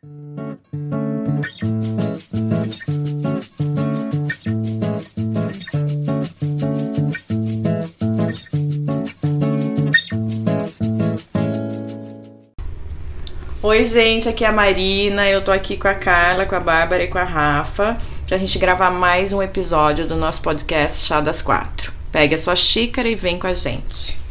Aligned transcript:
Oi, 0.00 0.06
gente, 13.86 14.28
aqui 14.28 14.44
é 14.44 14.46
a 14.46 14.52
Marina. 14.52 15.28
Eu 15.28 15.42
tô 15.42 15.50
aqui 15.50 15.76
com 15.76 15.88
a 15.88 15.94
Carla, 15.94 16.46
com 16.46 16.54
a 16.54 16.60
Bárbara 16.60 17.02
e 17.02 17.08
com 17.08 17.18
a 17.18 17.24
Rafa 17.24 17.98
pra 18.28 18.38
gente 18.38 18.56
gravar 18.56 18.90
mais 18.90 19.32
um 19.32 19.42
episódio 19.42 20.06
do 20.06 20.14
nosso 20.14 20.40
podcast 20.42 21.08
Chá 21.08 21.20
das 21.20 21.42
Quatro. 21.42 21.92
Pegue 22.12 22.36
a 22.36 22.38
sua 22.38 22.54
xícara 22.54 23.08
e 23.08 23.16
vem 23.16 23.36
com 23.36 23.48
a 23.48 23.54
gente. 23.54 24.27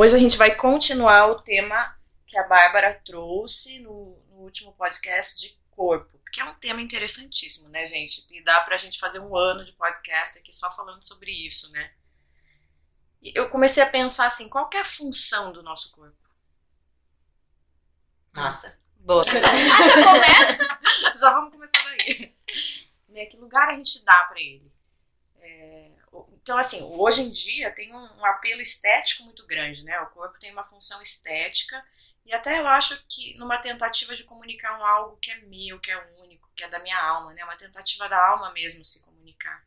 Hoje 0.00 0.16
a 0.16 0.18
gente 0.18 0.38
vai 0.38 0.54
continuar 0.54 1.26
o 1.26 1.42
tema 1.42 1.94
que 2.26 2.38
a 2.38 2.48
Bárbara 2.48 2.98
trouxe 3.04 3.80
no, 3.80 4.18
no 4.30 4.36
último 4.36 4.72
podcast 4.72 5.38
de 5.38 5.60
corpo, 5.70 6.18
porque 6.20 6.40
é 6.40 6.44
um 6.46 6.54
tema 6.54 6.80
interessantíssimo, 6.80 7.68
né, 7.68 7.86
gente? 7.86 8.26
E 8.30 8.42
dá 8.42 8.60
pra 8.60 8.78
gente 8.78 8.98
fazer 8.98 9.20
um 9.20 9.36
ano 9.36 9.62
de 9.62 9.74
podcast 9.74 10.38
aqui 10.38 10.54
só 10.54 10.74
falando 10.74 11.02
sobre 11.02 11.30
isso, 11.30 11.70
né? 11.72 11.92
eu 13.22 13.50
comecei 13.50 13.82
a 13.82 13.90
pensar 13.90 14.24
assim, 14.24 14.48
qual 14.48 14.70
é 14.72 14.78
a 14.78 14.84
função 14.86 15.52
do 15.52 15.62
nosso 15.62 15.92
corpo? 15.92 16.16
Nossa. 18.32 18.80
Boa. 19.00 19.20
ah, 19.28 19.86
já 19.86 20.02
começa? 20.02 20.78
já 21.18 21.30
vamos 21.34 21.52
começar 21.52 21.84
daí. 21.84 22.34
Né, 23.06 23.26
que 23.26 23.36
lugar 23.36 23.68
a 23.68 23.74
gente 23.74 24.02
dá 24.04 24.24
para 24.30 24.40
ele? 24.40 24.72
É, 25.40 25.90
então, 26.32 26.58
assim, 26.58 26.82
hoje 26.82 27.22
em 27.22 27.30
dia 27.30 27.70
tem 27.72 27.94
um, 27.94 28.24
apelo 28.24 28.60
estético 28.60 29.24
muito 29.24 29.46
grande, 29.46 29.84
né? 29.84 30.00
O 30.00 30.10
corpo 30.10 30.38
tem 30.38 30.52
uma 30.52 30.64
função 30.64 31.00
estética 31.00 31.84
e 32.24 32.32
até 32.32 32.58
eu 32.58 32.66
acho 32.66 33.04
que 33.08 33.36
numa 33.38 33.58
tentativa 33.58 34.14
de 34.14 34.24
comunicar 34.24 34.78
um 34.78 34.84
algo 34.84 35.16
que 35.18 35.30
é 35.30 35.36
meu, 35.42 35.78
que 35.78 35.90
é 35.90 36.14
único, 36.18 36.50
que 36.56 36.64
é 36.64 36.68
da 36.68 36.78
minha 36.80 37.00
alma, 37.00 37.32
né? 37.32 37.44
Uma 37.44 37.56
tentativa 37.56 38.08
da 38.08 38.18
alma 38.18 38.52
mesmo 38.52 38.84
se 38.84 39.04
comunicar 39.04 39.64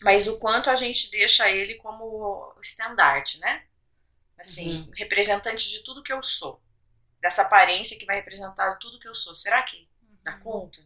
mas 0.00 0.26
o 0.26 0.38
quanto 0.38 0.70
a 0.70 0.74
gente 0.74 1.10
deixa 1.10 1.48
ele 1.50 1.74
como 1.74 2.54
estandarte, 2.60 3.38
né? 3.38 3.64
Assim, 4.38 4.78
uhum. 4.78 4.90
representante 4.94 5.68
de 5.68 5.84
tudo 5.84 6.02
que 6.02 6.12
eu 6.12 6.22
sou. 6.22 6.60
Dessa 7.20 7.42
aparência 7.42 7.98
que 7.98 8.06
vai 8.06 8.16
representar 8.16 8.76
tudo 8.78 8.98
que 8.98 9.06
eu 9.06 9.14
sou. 9.14 9.34
Será 9.34 9.62
que 9.62 9.86
dá 10.22 10.36
uhum. 10.36 10.40
conta? 10.40 10.80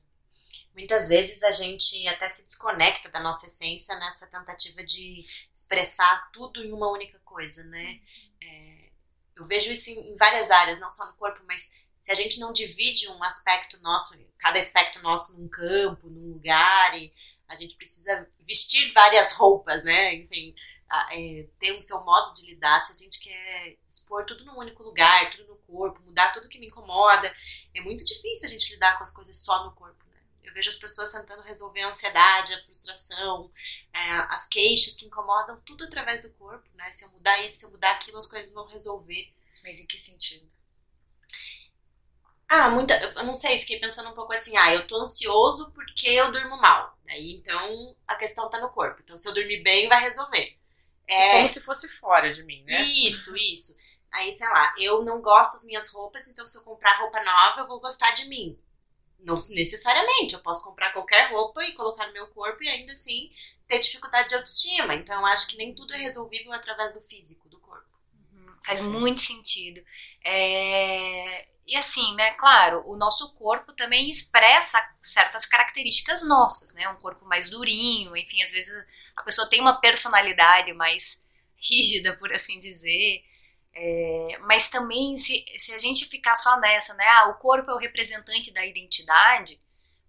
Muitas 0.74 1.08
vezes 1.08 1.42
a 1.42 1.52
gente 1.52 2.06
até 2.08 2.28
se 2.28 2.44
desconecta 2.44 3.08
da 3.08 3.20
nossa 3.20 3.46
essência 3.46 3.96
nessa 3.96 4.26
tentativa 4.26 4.82
de 4.82 5.24
expressar 5.54 6.30
tudo 6.32 6.64
em 6.64 6.72
uma 6.72 6.90
única 6.90 7.18
coisa, 7.20 7.62
né? 7.64 8.00
É, 8.42 8.90
eu 9.36 9.44
vejo 9.44 9.70
isso 9.70 9.90
em 9.90 10.16
várias 10.16 10.50
áreas, 10.50 10.80
não 10.80 10.90
só 10.90 11.06
no 11.06 11.14
corpo, 11.14 11.40
mas 11.46 11.72
se 12.02 12.10
a 12.10 12.14
gente 12.14 12.38
não 12.40 12.52
divide 12.52 13.08
um 13.08 13.22
aspecto 13.22 13.80
nosso, 13.80 14.18
cada 14.38 14.58
aspecto 14.58 15.00
nosso 15.00 15.38
num 15.38 15.48
campo, 15.48 16.08
num 16.08 16.32
lugar, 16.32 16.98
e 16.98 17.12
a 17.48 17.54
gente 17.54 17.76
precisa 17.76 18.28
vestir 18.40 18.92
várias 18.92 19.32
roupas, 19.32 19.82
né? 19.84 20.14
Enfim, 20.14 20.54
é, 21.12 21.46
ter 21.58 21.72
o 21.72 21.80
seu 21.80 22.04
modo 22.04 22.32
de 22.32 22.46
lidar. 22.46 22.80
Se 22.82 22.92
a 22.92 22.94
gente 22.94 23.20
quer 23.20 23.76
expor 23.88 24.24
tudo 24.26 24.44
num 24.44 24.58
único 24.58 24.82
lugar, 24.82 25.30
tudo 25.30 25.46
no 25.48 25.56
corpo, 25.56 26.02
mudar 26.02 26.32
tudo 26.32 26.48
que 26.48 26.58
me 26.58 26.66
incomoda, 26.66 27.34
é 27.74 27.80
muito 27.80 28.04
difícil 28.04 28.46
a 28.46 28.50
gente 28.50 28.72
lidar 28.72 28.96
com 28.96 29.02
as 29.02 29.12
coisas 29.12 29.36
só 29.36 29.64
no 29.64 29.72
corpo. 29.72 30.03
Eu 30.44 30.52
vejo 30.52 30.70
as 30.70 30.76
pessoas 30.76 31.10
tentando 31.10 31.42
resolver 31.42 31.80
a 31.82 31.88
ansiedade, 31.88 32.54
a 32.54 32.62
frustração, 32.62 33.50
é, 33.92 33.98
as 34.28 34.46
queixas 34.46 34.96
que 34.96 35.06
incomodam, 35.06 35.60
tudo 35.64 35.84
através 35.84 36.22
do 36.22 36.30
corpo, 36.30 36.68
né? 36.74 36.90
Se 36.90 37.04
eu 37.04 37.10
mudar 37.10 37.42
isso, 37.44 37.58
se 37.58 37.64
eu 37.64 37.70
mudar 37.70 37.92
aquilo, 37.92 38.18
as 38.18 38.26
coisas 38.26 38.52
vão 38.52 38.66
resolver. 38.66 39.32
Mas 39.62 39.80
em 39.80 39.86
que 39.86 39.98
sentido? 39.98 40.48
Ah, 42.48 42.70
muita. 42.70 42.94
Eu 42.94 43.24
não 43.24 43.34
sei, 43.34 43.58
fiquei 43.58 43.80
pensando 43.80 44.10
um 44.10 44.14
pouco 44.14 44.32
assim, 44.32 44.56
ah, 44.56 44.72
eu 44.72 44.86
tô 44.86 44.96
ansioso 44.96 45.72
porque 45.72 46.08
eu 46.08 46.30
durmo 46.30 46.56
mal. 46.58 46.96
Aí 47.08 47.32
então 47.32 47.96
a 48.06 48.14
questão 48.14 48.48
tá 48.50 48.60
no 48.60 48.70
corpo. 48.70 49.00
Então, 49.02 49.16
se 49.16 49.28
eu 49.28 49.34
dormir 49.34 49.62
bem, 49.62 49.88
vai 49.88 50.00
resolver. 50.02 50.56
É 51.06 51.36
como 51.36 51.48
se 51.48 51.60
fosse 51.60 51.88
fora 51.88 52.32
de 52.32 52.42
mim, 52.42 52.62
né? 52.64 52.82
Isso, 52.82 53.36
isso. 53.36 53.76
Aí, 54.10 54.32
sei 54.32 54.48
lá, 54.48 54.72
eu 54.78 55.02
não 55.02 55.20
gosto 55.20 55.54
das 55.54 55.64
minhas 55.64 55.88
roupas, 55.92 56.28
então 56.28 56.46
se 56.46 56.56
eu 56.56 56.62
comprar 56.62 57.00
roupa 57.00 57.22
nova, 57.22 57.60
eu 57.60 57.66
vou 57.66 57.80
gostar 57.80 58.12
de 58.12 58.28
mim. 58.28 58.58
Não 59.24 59.36
necessariamente, 59.50 60.34
eu 60.34 60.40
posso 60.40 60.62
comprar 60.62 60.92
qualquer 60.92 61.30
roupa 61.30 61.64
e 61.64 61.74
colocar 61.74 62.06
no 62.06 62.12
meu 62.12 62.26
corpo 62.28 62.62
e 62.62 62.68
ainda 62.68 62.92
assim 62.92 63.30
ter 63.66 63.78
dificuldade 63.78 64.28
de 64.28 64.34
autoestima. 64.34 64.94
Então, 64.94 65.20
eu 65.20 65.26
acho 65.26 65.46
que 65.48 65.56
nem 65.56 65.74
tudo 65.74 65.94
é 65.94 65.96
resolvível 65.96 66.52
através 66.52 66.92
do 66.92 67.00
físico, 67.00 67.48
do 67.48 67.58
corpo. 67.58 67.88
Uhum, 68.32 68.46
faz 68.64 68.80
muito 68.80 69.20
sentido. 69.20 69.82
É... 70.22 71.46
E 71.66 71.76
assim, 71.76 72.14
né, 72.14 72.32
claro, 72.32 72.82
o 72.86 72.94
nosso 72.94 73.32
corpo 73.34 73.72
também 73.72 74.10
expressa 74.10 74.78
certas 75.00 75.46
características 75.46 76.22
nossas, 76.22 76.74
né? 76.74 76.86
Um 76.90 76.96
corpo 76.96 77.24
mais 77.24 77.48
durinho, 77.48 78.14
enfim, 78.14 78.42
às 78.42 78.52
vezes 78.52 78.84
a 79.16 79.22
pessoa 79.22 79.48
tem 79.48 79.62
uma 79.62 79.80
personalidade 79.80 80.74
mais 80.74 81.22
rígida, 81.56 82.14
por 82.18 82.30
assim 82.32 82.60
dizer. 82.60 83.24
É, 83.76 84.38
mas 84.42 84.68
também, 84.68 85.16
se, 85.16 85.44
se 85.58 85.72
a 85.74 85.78
gente 85.78 86.06
ficar 86.06 86.36
só 86.36 86.58
nessa, 86.60 86.94
né? 86.94 87.04
Ah, 87.08 87.28
o 87.28 87.38
corpo 87.38 87.70
é 87.70 87.74
o 87.74 87.78
representante 87.78 88.52
da 88.52 88.64
identidade, 88.64 89.60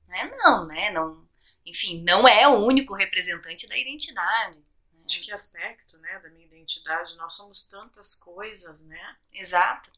né? 0.07 0.25
Não, 0.37 0.67
né? 0.67 0.91
Não, 0.91 1.27
enfim, 1.65 2.03
não 2.03 2.27
é 2.27 2.47
o 2.47 2.63
único 2.63 2.93
representante 2.93 3.67
da 3.67 3.77
identidade. 3.77 4.59
Né? 4.93 5.05
De 5.05 5.19
que 5.19 5.31
aspecto, 5.31 5.97
né, 5.99 6.19
da 6.19 6.29
minha 6.29 6.45
identidade? 6.45 7.15
Nós 7.17 7.33
somos 7.33 7.67
tantas 7.67 8.15
coisas, 8.15 8.85
né? 8.85 9.17
Exato. 9.33 9.91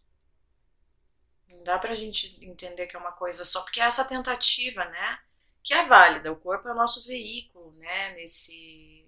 Não 1.50 1.64
dá 1.64 1.78
pra 1.78 1.96
gente 1.96 2.44
entender 2.44 2.88
que 2.88 2.96
é 2.96 3.00
uma 3.00 3.12
coisa 3.12 3.46
só, 3.46 3.62
porque 3.62 3.82
é 3.82 3.86
essa 3.86 4.04
tentativa, 4.06 4.86
né? 4.86 5.20
Que 5.64 5.74
é 5.74 5.86
válida. 5.86 6.32
O 6.32 6.38
corpo 6.38 6.68
é 6.68 6.72
o 6.72 6.76
nosso 6.76 7.06
veículo, 7.06 7.72
né? 7.74 8.14
Nesse, 8.14 9.06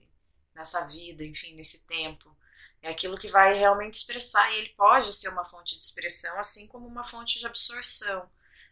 nessa 0.54 0.86
vida, 0.86 1.24
enfim, 1.24 1.56
nesse 1.56 1.86
tempo. 1.86 2.36
É 2.82 2.90
aquilo 2.90 3.18
que 3.18 3.28
vai 3.30 3.58
realmente 3.58 3.96
expressar, 3.96 4.52
e 4.52 4.60
ele 4.60 4.70
pode 4.70 5.14
ser 5.14 5.30
uma 5.30 5.46
fonte 5.46 5.78
de 5.78 5.84
expressão, 5.84 6.40
assim 6.40 6.68
como 6.68 6.88
uma 6.88 7.04
fonte 7.04 7.40
de 7.40 7.46
absorção. 7.46 8.30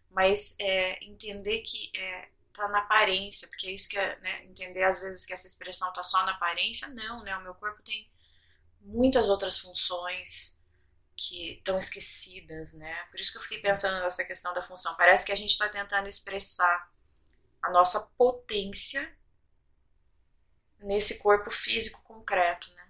Mas 0.09 0.55
é, 0.59 1.03
entender 1.03 1.61
que 1.61 1.91
é, 1.95 2.29
tá 2.53 2.67
na 2.69 2.79
aparência, 2.79 3.47
porque 3.49 3.67
é 3.67 3.71
isso 3.71 3.89
que 3.89 3.97
é, 3.97 4.17
né, 4.19 4.45
entender 4.45 4.83
às 4.83 5.01
vezes 5.01 5.25
que 5.25 5.33
essa 5.33 5.47
expressão 5.47 5.91
tá 5.93 6.03
só 6.03 6.25
na 6.25 6.31
aparência, 6.33 6.87
não, 6.89 7.23
né? 7.23 7.35
O 7.37 7.43
meu 7.43 7.53
corpo 7.55 7.81
tem 7.83 8.09
muitas 8.81 9.29
outras 9.29 9.59
funções, 9.59 10.57
que 11.17 11.53
estão 11.53 11.79
esquecidas, 11.79 12.73
né? 12.73 12.95
Por 13.09 13.19
isso 13.19 13.31
que 13.31 13.39
eu 13.39 13.41
fiquei 13.41 13.59
pensando 13.59 13.99
nessa 13.99 14.23
questão 14.23 14.53
da 14.53 14.61
função. 14.61 14.95
Parece 14.95 15.25
que 15.25 15.31
a 15.31 15.35
gente 15.35 15.49
está 15.49 15.67
tentando 15.67 16.07
expressar 16.07 16.91
a 17.61 17.71
nossa 17.71 17.99
potência 18.15 19.11
nesse 20.79 21.17
corpo 21.17 21.49
físico 21.49 22.03
concreto, 22.03 22.71
né? 22.75 22.87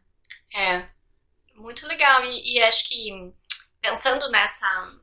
É, 0.54 0.86
muito 1.58 1.86
legal. 1.88 2.24
E, 2.26 2.56
e 2.56 2.64
acho 2.64 2.88
que 2.88 3.34
pensando 3.82 4.30
nessa 4.30 5.02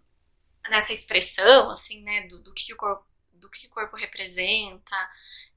nessa 0.70 0.92
expressão, 0.92 1.70
assim, 1.70 2.02
né, 2.02 2.26
do, 2.26 2.38
do 2.38 2.52
que 2.54 2.72
o 2.72 2.76
corpo 2.76 3.06
do 3.34 3.50
que 3.50 3.66
o 3.66 3.70
corpo 3.70 3.94
representa, 3.96 4.96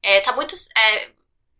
é, 0.04 0.20
tá 0.20 0.34
muito 0.34 0.54
é, 0.78 1.12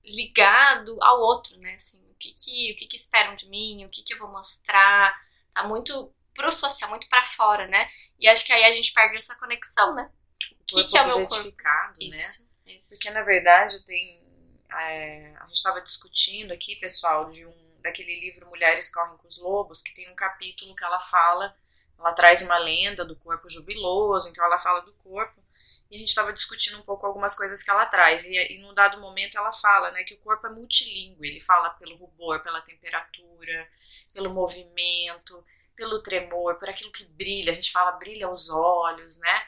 ligado 0.06 0.98
ao 1.02 1.22
outro, 1.22 1.58
né? 1.60 1.76
Assim, 1.76 2.04
o 2.12 2.16
que 2.16 2.34
que, 2.34 2.74
o 2.74 2.76
que 2.76 2.86
que 2.86 2.98
esperam 2.98 3.34
de 3.36 3.48
mim, 3.48 3.86
o 3.86 3.90
que 3.90 4.04
que 4.04 4.14
eu 4.14 4.18
vou 4.18 4.30
mostrar, 4.30 5.18
tá 5.54 5.64
muito 5.64 6.14
pro 6.34 6.52
social, 6.52 6.90
muito 6.90 7.08
para 7.08 7.24
fora, 7.24 7.68
né? 7.68 7.90
E 8.20 8.28
acho 8.28 8.46
que 8.46 8.52
aí 8.52 8.66
a 8.66 8.76
gente 8.76 8.92
perde 8.92 9.16
essa 9.16 9.36
conexão, 9.36 9.96
né? 9.96 10.12
O 10.60 10.66
que, 10.66 10.84
que 10.84 10.98
é 10.98 11.02
o 11.04 11.08
meu 11.08 11.28
corpo? 11.28 11.46
Né? 11.46 11.94
Isso, 12.02 12.50
isso. 12.66 12.90
Porque 12.90 13.10
na 13.10 13.24
verdade 13.24 13.84
tem. 13.86 14.28
É, 14.70 15.34
a 15.40 15.46
gente 15.46 15.56
estava 15.56 15.82
discutindo 15.82 16.52
aqui, 16.52 16.76
pessoal, 16.76 17.32
de 17.32 17.46
um 17.46 17.67
daquele 17.88 18.20
livro 18.20 18.48
Mulheres 18.48 18.92
Correm 18.94 19.18
com 19.18 19.28
os 19.28 19.40
Lobos, 19.40 19.82
que 19.82 19.96
tem 19.96 20.12
um 20.12 20.16
capítulo 20.16 20.76
que 20.76 20.84
ela 20.84 21.00
fala, 21.00 21.56
ela 21.98 22.14
traz 22.14 22.42
uma 22.42 22.58
lenda 22.58 23.04
do 23.04 23.16
corpo 23.16 23.50
jubiloso, 23.50 24.30
então 24.30 24.46
ela 24.46 24.58
fala 24.58 24.82
do 24.82 24.94
corpo, 24.94 25.42
e 25.90 25.96
a 25.96 26.00
gente 26.00 26.10
estava 26.10 26.34
discutindo 26.34 26.78
um 26.78 26.84
pouco 26.84 27.06
algumas 27.06 27.34
coisas 27.34 27.64
que 27.64 27.72
ela 27.72 27.86
traz, 27.86 28.26
e, 28.26 28.34
e 28.34 28.62
num 28.62 28.74
dado 28.74 29.00
momento 29.00 29.38
ela 29.38 29.52
fala, 29.52 29.92
né, 29.92 30.04
que 30.04 30.14
o 30.14 30.20
corpo 30.20 30.46
é 30.48 30.50
multilíngue, 30.50 31.28
ele 31.28 31.40
fala 31.40 31.70
pelo 31.72 31.96
rubor, 31.96 32.44
pela 32.44 32.62
temperatura, 32.62 33.70
pelo 34.14 34.30
movimento, 34.30 35.46
pelo 35.76 36.02
tremor, 36.04 36.56
por 36.56 36.70
aquilo 36.70 36.92
que 36.92 37.06
brilha, 37.06 37.52
a 37.52 37.56
gente 37.56 37.72
fala 37.72 37.92
brilha 37.94 38.30
os 38.30 38.50
olhos, 38.50 39.20
né? 39.20 39.48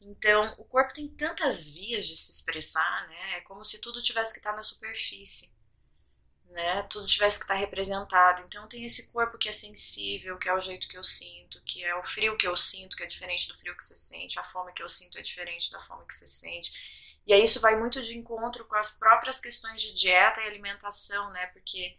Então, 0.00 0.54
o 0.58 0.64
corpo 0.64 0.94
tem 0.94 1.08
tantas 1.08 1.70
vias 1.70 2.06
de 2.06 2.16
se 2.16 2.32
expressar, 2.32 3.06
né? 3.08 3.38
É 3.38 3.40
como 3.42 3.64
se 3.64 3.80
tudo 3.80 4.02
tivesse 4.02 4.32
que 4.32 4.38
estar 4.38 4.56
na 4.56 4.62
superfície, 4.62 5.52
né? 6.50 6.82
Tudo 6.90 7.06
tivesse 7.06 7.38
que 7.38 7.44
estar 7.44 7.54
representado. 7.54 8.42
Então, 8.42 8.68
tem 8.68 8.84
esse 8.84 9.12
corpo 9.12 9.38
que 9.38 9.48
é 9.48 9.52
sensível, 9.52 10.38
que 10.38 10.48
é 10.48 10.54
o 10.54 10.60
jeito 10.60 10.88
que 10.88 10.98
eu 10.98 11.04
sinto, 11.04 11.60
que 11.64 11.84
é 11.84 11.94
o 11.94 12.04
frio 12.04 12.36
que 12.36 12.46
eu 12.46 12.56
sinto, 12.56 12.96
que 12.96 13.02
é 13.02 13.06
diferente 13.06 13.48
do 13.48 13.58
frio 13.58 13.76
que 13.76 13.84
você 13.86 13.96
sente, 13.96 14.38
a 14.38 14.44
fome 14.44 14.72
que 14.72 14.82
eu 14.82 14.88
sinto 14.88 15.18
é 15.18 15.22
diferente 15.22 15.70
da 15.70 15.80
fome 15.82 16.06
que 16.06 16.14
você 16.14 16.28
sente. 16.28 16.72
E 17.26 17.32
aí 17.32 17.44
isso 17.44 17.60
vai 17.60 17.76
muito 17.76 18.02
de 18.02 18.16
encontro 18.16 18.64
com 18.64 18.76
as 18.76 18.90
próprias 18.90 19.40
questões 19.40 19.82
de 19.82 19.94
dieta 19.94 20.40
e 20.40 20.46
alimentação, 20.46 21.30
né? 21.30 21.46
Porque 21.48 21.96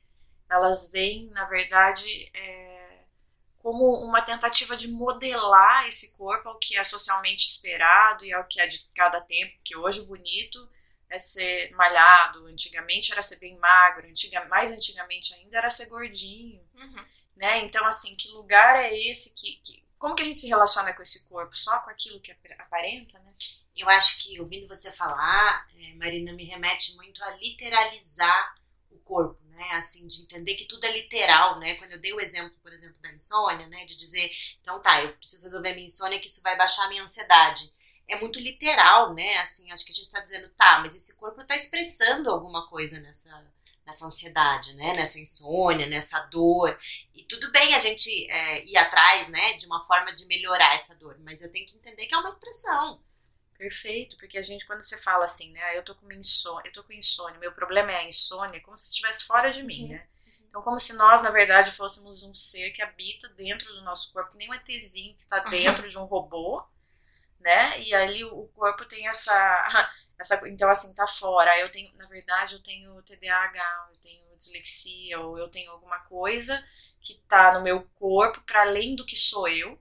elas 0.50 0.92
vêm, 0.92 1.30
na 1.30 1.46
verdade, 1.46 2.30
é, 2.34 3.04
como 3.60 4.04
uma 4.04 4.22
tentativa 4.22 4.76
de 4.76 4.88
modelar 4.90 5.88
esse 5.88 6.18
corpo 6.18 6.50
ao 6.50 6.60
que 6.60 6.78
é 6.78 6.84
socialmente 6.84 7.48
esperado 7.48 8.26
e 8.26 8.34
ao 8.34 8.44
que 8.46 8.60
é 8.60 8.68
de 8.68 8.86
cada 8.94 9.22
tempo, 9.22 9.58
que 9.64 9.78
hoje 9.78 10.02
o 10.02 10.08
bonito 10.08 10.70
é 11.12 11.20
ser 11.20 11.70
malhado, 11.72 12.48
antigamente 12.48 13.12
era 13.12 13.22
ser 13.22 13.38
bem 13.38 13.58
magro, 13.60 14.08
antiga, 14.08 14.46
mais 14.46 14.72
antigamente 14.72 15.34
ainda 15.34 15.58
era 15.58 15.70
ser 15.70 15.88
gordinho, 15.88 16.64
uhum. 16.74 17.06
né? 17.36 17.66
Então, 17.66 17.86
assim, 17.86 18.16
que 18.16 18.30
lugar 18.30 18.78
é 18.78 18.98
esse 18.98 19.36
que, 19.36 19.58
que, 19.58 19.84
Como 20.00 20.16
que 20.16 20.24
a 20.24 20.26
gente 20.26 20.40
se 20.40 20.48
relaciona 20.48 20.94
com 20.94 21.02
esse 21.02 21.28
corpo? 21.28 21.56
Só 21.56 21.80
com 21.80 21.90
aquilo 21.90 22.22
que 22.22 22.32
aparenta, 22.58 23.20
né? 23.20 23.34
Eu 23.76 23.90
acho 23.90 24.24
que, 24.24 24.40
ouvindo 24.40 24.70
você 24.70 24.90
falar, 24.90 25.68
é, 25.78 25.94
Marina, 25.96 26.32
me 26.32 26.46
remete 26.46 26.96
muito 26.96 27.22
a 27.24 27.36
literalizar 27.36 28.54
o 28.90 28.98
corpo, 29.00 29.38
né? 29.50 29.72
Assim, 29.74 30.04
de 30.08 30.22
entender 30.22 30.56
que 30.56 30.66
tudo 30.66 30.86
é 30.86 30.94
literal, 30.94 31.60
né? 31.60 31.76
Quando 31.76 31.92
eu 31.92 32.00
dei 32.00 32.14
o 32.14 32.22
exemplo, 32.22 32.58
por 32.64 32.72
exemplo, 32.72 33.02
da 33.02 33.12
insônia, 33.12 33.68
né? 33.68 33.84
De 33.84 33.98
dizer, 33.98 34.32
então 34.62 34.80
tá, 34.80 35.04
eu 35.04 35.14
preciso 35.18 35.44
resolver 35.44 35.74
minha 35.74 35.88
insônia 35.88 36.22
que 36.22 36.28
isso 36.28 36.42
vai 36.42 36.58
baixar 36.58 36.86
a 36.86 36.90
minha 36.90 37.04
ansiedade. 37.04 37.70
É 38.12 38.20
muito 38.20 38.40
literal, 38.40 39.14
né? 39.14 39.38
Assim, 39.38 39.72
acho 39.72 39.86
que 39.86 39.92
a 39.92 39.96
gente 39.96 40.06
está 40.06 40.20
dizendo, 40.20 40.50
tá, 40.50 40.80
mas 40.80 40.96
esse 40.96 41.18
corpo 41.18 41.42
está 41.42 41.56
expressando 41.56 42.30
alguma 42.30 42.68
coisa 42.68 43.00
nessa, 43.00 43.46
nessa 43.86 44.06
ansiedade, 44.06 44.74
né? 44.76 44.94
Nessa 44.94 45.20
insônia, 45.20 45.88
nessa 45.88 46.20
dor. 46.26 46.78
E 47.14 47.24
tudo 47.24 47.52
bem 47.52 47.74
a 47.76 47.80
gente 47.80 48.30
é, 48.30 48.66
ir 48.66 48.78
atrás, 48.78 49.30
né? 49.30 49.54
De 49.54 49.66
uma 49.66 49.84
forma 49.84 50.14
de 50.14 50.26
melhorar 50.26 50.76
essa 50.76 50.96
dor, 50.96 51.18
mas 51.20 51.42
eu 51.42 51.52
tenho 51.52 51.66
que 51.66 51.78
entender 51.78 52.06
que 52.06 52.14
é 52.14 52.18
uma 52.18 52.30
expressão. 52.30 53.02
Perfeito, 53.58 54.18
porque 54.18 54.40
a 54.40 54.42
gente, 54.42 54.66
quando 54.66 54.84
você 54.84 54.98
fala 54.98 55.24
assim, 55.24 55.52
né, 55.52 55.78
eu 55.78 55.84
tô 55.84 55.94
com 55.94 56.12
insônia, 56.12 56.68
eu 56.68 56.74
tô 56.74 56.84
com 56.84 56.94
insônia, 56.94 57.40
meu 57.40 57.52
problema 57.52 57.92
é 57.92 57.98
a 57.98 58.10
insônia, 58.10 58.60
como 58.60 58.76
se 58.76 58.90
estivesse 58.90 59.24
fora 59.24 59.52
de 59.52 59.62
mim, 59.62 59.84
uhum. 59.84 59.90
né? 59.90 60.08
Então, 60.48 60.62
como 60.64 60.80
se 60.80 60.94
nós, 60.94 61.22
na 61.24 61.30
verdade, 61.30 61.72
fôssemos 61.72 62.24
um 62.24 62.34
ser 62.34 62.72
que 62.72 62.82
habita 62.82 63.30
dentro 63.30 63.72
do 63.74 63.84
nosso 63.84 64.12
corpo, 64.12 64.32
que 64.32 64.38
nem 64.38 64.50
um 64.50 64.54
ETzinho 64.54 65.16
que 65.16 65.24
está 65.24 65.40
dentro 65.40 65.88
de 65.88 65.98
um 65.98 66.04
robô, 66.04 66.62
né? 67.42 67.82
E 67.82 67.94
ali 67.94 68.24
o 68.24 68.48
corpo 68.56 68.86
tem 68.86 69.08
essa, 69.08 69.34
essa. 70.20 70.48
Então, 70.48 70.70
assim, 70.70 70.94
tá 70.96 71.08
fora. 71.08 71.60
Eu 71.60 71.72
tenho, 71.72 71.96
na 71.98 72.08
verdade, 72.08 72.56
eu 72.56 72.64
tenho 72.64 73.02
TDAH, 73.04 73.90
eu 73.92 73.98
tenho 73.98 74.38
dislexia, 74.38 75.20
ou 75.20 75.38
eu 75.38 75.50
tenho 75.50 75.72
alguma 75.72 76.00
coisa 76.06 76.64
que 77.02 77.16
tá 77.28 77.54
no 77.54 77.64
meu 77.64 77.84
corpo 77.96 78.42
para 78.42 78.62
além 78.62 78.96
do 78.96 79.06
que 79.06 79.16
sou 79.16 79.48
eu, 79.48 79.80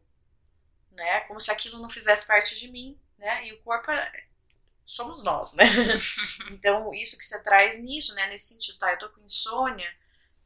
né? 0.92 1.20
Como 1.22 1.40
se 1.40 1.50
aquilo 1.50 1.80
não 1.80 1.88
fizesse 1.90 2.26
parte 2.26 2.58
de 2.58 2.68
mim 2.68 2.98
né? 3.20 3.46
E 3.46 3.52
o 3.52 3.62
corpo 3.62 3.90
é, 3.90 4.24
somos 4.84 5.22
nós, 5.22 5.54
né? 5.54 5.64
então, 6.50 6.92
isso 6.94 7.16
que 7.16 7.24
você 7.24 7.40
traz 7.42 7.78
nisso, 7.78 8.14
né? 8.14 8.26
Nesse 8.28 8.54
sentido, 8.54 8.78
tá, 8.78 8.90
eu 8.90 8.98
tô 8.98 9.08
com 9.10 9.20
insônia, 9.20 9.88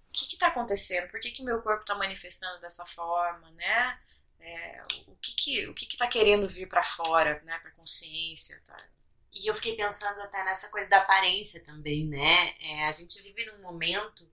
o 0.08 0.12
que 0.12 0.28
que 0.28 0.36
tá 0.36 0.48
acontecendo? 0.48 1.08
Por 1.10 1.20
que 1.20 1.30
que 1.30 1.44
meu 1.44 1.62
corpo 1.62 1.84
tá 1.84 1.94
manifestando 1.94 2.60
dessa 2.60 2.84
forma, 2.84 3.50
né? 3.52 3.98
É, 4.40 4.84
o 5.06 5.16
que 5.16 5.34
que 5.34 5.68
o 5.68 5.74
que 5.74 5.86
que 5.86 5.96
tá 5.96 6.06
querendo 6.06 6.48
vir 6.48 6.68
para 6.68 6.82
fora, 6.82 7.40
né? 7.44 7.58
Para 7.58 7.70
consciência, 7.72 8.60
tá? 8.66 8.76
E 9.32 9.48
eu 9.48 9.54
fiquei 9.54 9.74
pensando 9.74 10.20
até 10.20 10.44
nessa 10.44 10.68
coisa 10.68 10.88
da 10.88 10.98
aparência 10.98 11.62
também, 11.64 12.06
né? 12.06 12.54
É, 12.60 12.86
a 12.86 12.92
gente 12.92 13.20
vive 13.20 13.44
num 13.46 13.62
momento, 13.62 14.30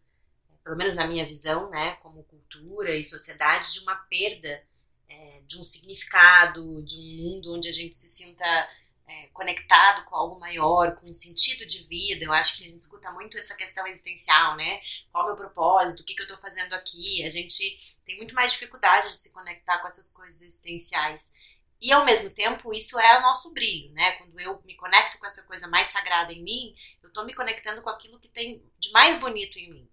pelo 0.63 0.77
menos 0.77 0.93
na 0.93 1.07
minha 1.07 1.25
visão, 1.25 1.69
né, 1.71 1.95
como 1.95 2.23
cultura 2.25 2.95
e 2.95 3.03
sociedade, 3.03 3.73
de 3.73 3.79
uma 3.79 3.95
perda 3.95 4.63
é, 5.09 5.41
de 5.47 5.59
um 5.59 5.63
significado, 5.63 6.83
de 6.83 6.97
um 6.97 7.17
mundo 7.17 7.55
onde 7.55 7.67
a 7.67 7.71
gente 7.71 7.95
se 7.95 8.07
sinta 8.07 8.45
é, 9.07 9.27
conectado 9.33 10.05
com 10.05 10.15
algo 10.15 10.39
maior, 10.39 10.95
com 10.95 11.09
um 11.09 11.13
sentido 11.13 11.65
de 11.65 11.79
vida. 11.79 12.23
Eu 12.23 12.31
acho 12.31 12.55
que 12.55 12.63
a 12.63 12.67
gente 12.67 12.81
escuta 12.81 13.11
muito 13.11 13.37
essa 13.37 13.55
questão 13.55 13.85
existencial, 13.87 14.55
né? 14.55 14.79
Qual 15.11 15.23
é 15.23 15.25
o 15.25 15.35
meu 15.35 15.37
propósito? 15.37 16.01
O 16.01 16.05
que, 16.05 16.13
que 16.13 16.21
eu 16.21 16.27
estou 16.27 16.37
fazendo 16.37 16.73
aqui? 16.73 17.23
A 17.25 17.29
gente 17.29 17.90
tem 18.05 18.17
muito 18.17 18.35
mais 18.35 18.51
dificuldade 18.51 19.09
de 19.09 19.17
se 19.17 19.31
conectar 19.31 19.79
com 19.79 19.87
essas 19.87 20.11
coisas 20.11 20.41
existenciais. 20.41 21.33
E 21.81 21.91
ao 21.91 22.05
mesmo 22.05 22.29
tempo, 22.29 22.73
isso 22.73 22.99
é 22.99 23.17
o 23.17 23.21
nosso 23.21 23.53
brilho, 23.53 23.91
né? 23.93 24.11
Quando 24.13 24.39
eu 24.39 24.61
me 24.63 24.75
conecto 24.75 25.17
com 25.17 25.25
essa 25.25 25.43
coisa 25.43 25.67
mais 25.67 25.87
sagrada 25.87 26.31
em 26.31 26.43
mim, 26.43 26.75
eu 27.01 27.07
estou 27.07 27.25
me 27.25 27.33
conectando 27.33 27.81
com 27.81 27.89
aquilo 27.89 28.19
que 28.19 28.29
tem 28.29 28.63
de 28.77 28.91
mais 28.91 29.17
bonito 29.17 29.57
em 29.57 29.71
mim. 29.71 29.89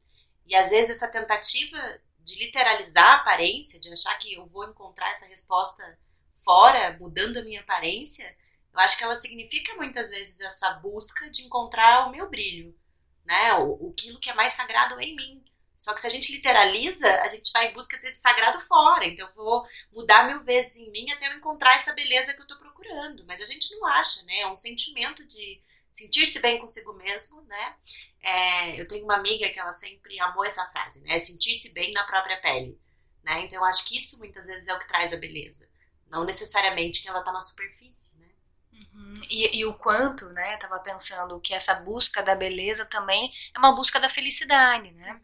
E 0.47 0.55
às 0.55 0.71
vezes 0.71 0.91
essa 0.91 1.09
tentativa 1.09 1.79
de 2.19 2.39
literalizar 2.45 3.07
a 3.07 3.17
aparência, 3.17 3.81
de 3.81 3.91
achar 3.91 4.19
que 4.19 4.35
eu 4.35 4.47
vou 4.47 4.69
encontrar 4.69 5.11
essa 5.11 5.27
resposta 5.27 5.99
fora, 6.45 6.97
mudando 7.01 7.39
a 7.39 7.43
minha 7.43 7.61
aparência, 7.61 8.37
eu 8.73 8.81
acho 8.81 8.97
que 8.99 9.05
ela 9.05 9.17
significa 9.17 9.75
muitas 9.77 10.11
vezes 10.11 10.41
essa 10.41 10.75
busca 10.75 11.31
de 11.31 11.43
encontrar 11.43 12.07
o 12.07 12.11
meu 12.11 12.29
brilho, 12.29 12.79
né? 13.25 13.55
O, 13.55 13.93
aquilo 13.93 14.21
que 14.21 14.31
é 14.31 14.35
mais 14.35 14.53
sagrado 14.53 15.01
em 15.01 15.17
mim. 15.17 15.45
Só 15.79 15.95
que 15.95 16.01
se 16.01 16.09
a 16.09 16.11
gente 16.11 16.33
literaliza, 16.33 17.09
a 17.21 17.29
gente 17.29 17.53
vai 17.53 17.71
em 17.71 17.73
busca 17.73 17.97
desse 17.99 18.19
sagrado 18.19 18.59
fora. 18.59 19.07
Então 19.07 19.29
eu 19.29 19.35
vou 19.35 19.65
mudar 19.93 20.27
mil 20.27 20.41
vezes 20.41 20.77
em 20.77 20.91
mim 20.91 21.09
até 21.13 21.29
eu 21.29 21.39
encontrar 21.39 21.77
essa 21.77 21.93
beleza 21.93 22.35
que 22.35 22.41
eu 22.41 22.43
estou 22.43 22.59
procurando. 22.59 23.25
Mas 23.25 23.41
a 23.41 23.45
gente 23.45 23.73
não 23.77 23.87
acha, 23.87 24.21
né? 24.25 24.41
É 24.41 24.49
um 24.49 24.57
sentimento 24.57 25.25
de 25.29 25.63
sentir-se 25.95 26.41
bem 26.41 26.59
consigo 26.59 26.93
mesmo, 26.95 27.43
né? 27.43 27.77
É, 28.21 28.81
eu 28.81 28.89
tenho 28.89 29.05
uma 29.05 29.15
amiga 29.15 29.49
que 29.51 29.61
ela 29.61 29.73
sempre 29.73 30.19
amou 30.19 30.45
essa 30.45 30.67
frase, 30.67 31.01
né? 31.03 31.17
Sentir-se 31.21 31.73
bem 31.73 31.93
na 31.93 32.05
própria 32.05 32.41
pele, 32.41 32.77
né? 33.23 33.45
Então 33.45 33.59
eu 33.59 33.65
acho 33.65 33.85
que 33.85 33.97
isso 33.97 34.19
muitas 34.19 34.49
vezes 34.49 34.67
é 34.67 34.75
o 34.75 34.81
que 34.81 34.89
traz 34.89 35.13
a 35.13 35.17
beleza, 35.17 35.71
não 36.09 36.25
necessariamente 36.25 37.01
que 37.01 37.09
ela 37.09 37.23
tá 37.23 37.31
na 37.31 37.41
superfície, 37.41 38.19
né? 38.19 38.29
Uhum. 38.73 39.15
E, 39.31 39.61
e, 39.61 39.65
o 39.65 39.75
quanto, 39.75 40.27
né? 40.31 40.55
Eu 40.55 40.59
tava 40.59 40.81
pensando 40.81 41.41
que 41.41 41.55
essa 41.55 41.75
busca 41.75 42.21
da 42.21 42.35
beleza 42.35 42.85
também 42.85 43.33
é 43.55 43.59
uma 43.61 43.75
busca 43.75 44.01
da 44.01 44.09
felicidade, 44.09 44.91
né? 44.93 45.21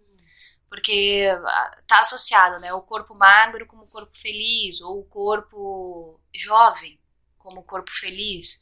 Porque 0.74 1.28
ah, 1.32 1.70
tá 1.86 2.00
associado, 2.00 2.58
né? 2.58 2.72
O 2.72 2.82
corpo 2.82 3.14
magro 3.14 3.64
como 3.64 3.86
corpo 3.86 4.18
feliz 4.18 4.80
ou 4.80 4.98
o 4.98 5.04
corpo 5.04 6.20
jovem 6.34 6.98
como 7.38 7.62
corpo 7.62 7.92
feliz. 7.92 8.60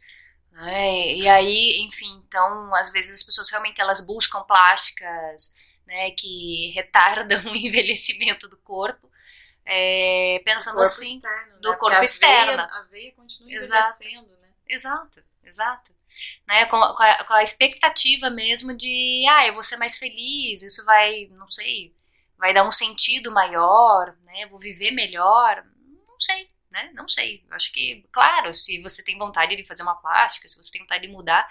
Né? 0.50 1.14
E 1.14 1.26
aí, 1.26 1.80
enfim, 1.86 2.22
então, 2.28 2.74
às 2.74 2.92
vezes 2.92 3.14
as 3.14 3.22
pessoas 3.22 3.48
realmente 3.48 3.80
elas 3.80 4.04
buscam 4.04 4.42
plásticas 4.42 5.80
né, 5.86 6.10
que 6.10 6.70
retardam 6.76 7.42
o 7.44 7.56
envelhecimento 7.56 8.46
do 8.46 8.58
corpo, 8.58 9.10
é, 9.64 10.42
pensando 10.44 10.76
do 10.76 10.82
assim, 10.82 11.16
externo, 11.16 11.60
do 11.62 11.70
né? 11.70 11.76
corpo 11.76 12.04
externo. 12.04 12.60
A 12.60 12.66
veia, 12.66 12.78
a 12.78 12.82
veia 12.82 13.12
continua 13.12 13.50
envelhecendo, 13.50 13.86
exato, 13.88 14.40
né? 14.42 14.48
Exato, 14.68 15.24
exato. 15.42 15.92
Né, 16.46 16.66
com, 16.66 16.78
com, 16.78 17.02
a, 17.02 17.24
com 17.24 17.32
a 17.32 17.42
expectativa 17.42 18.28
mesmo 18.28 18.76
de, 18.76 19.24
ah, 19.30 19.46
eu 19.46 19.54
vou 19.54 19.62
ser 19.62 19.78
mais 19.78 19.96
feliz, 19.96 20.60
isso 20.60 20.84
vai, 20.84 21.26
não 21.30 21.48
sei, 21.48 21.94
vai 22.42 22.52
dar 22.52 22.66
um 22.66 22.72
sentido 22.72 23.30
maior, 23.30 24.16
né, 24.24 24.46
vou 24.46 24.58
viver 24.58 24.90
melhor, 24.90 25.64
não 26.08 26.19
sei, 26.19 26.50
né? 26.72 26.90
Não 26.93 27.06
sei. 27.06 27.44
Acho 27.52 27.70
que, 27.72 28.05
claro, 28.10 28.52
se 28.52 28.82
você 28.82 29.05
tem 29.05 29.17
vontade 29.17 29.55
de 29.55 29.64
fazer 29.64 29.84
uma 29.84 29.94
plástica, 29.94 30.48
se 30.48 30.56
você 30.56 30.72
tem 30.72 30.81
vontade 30.81 31.06
de 31.06 31.12
mudar, 31.12 31.46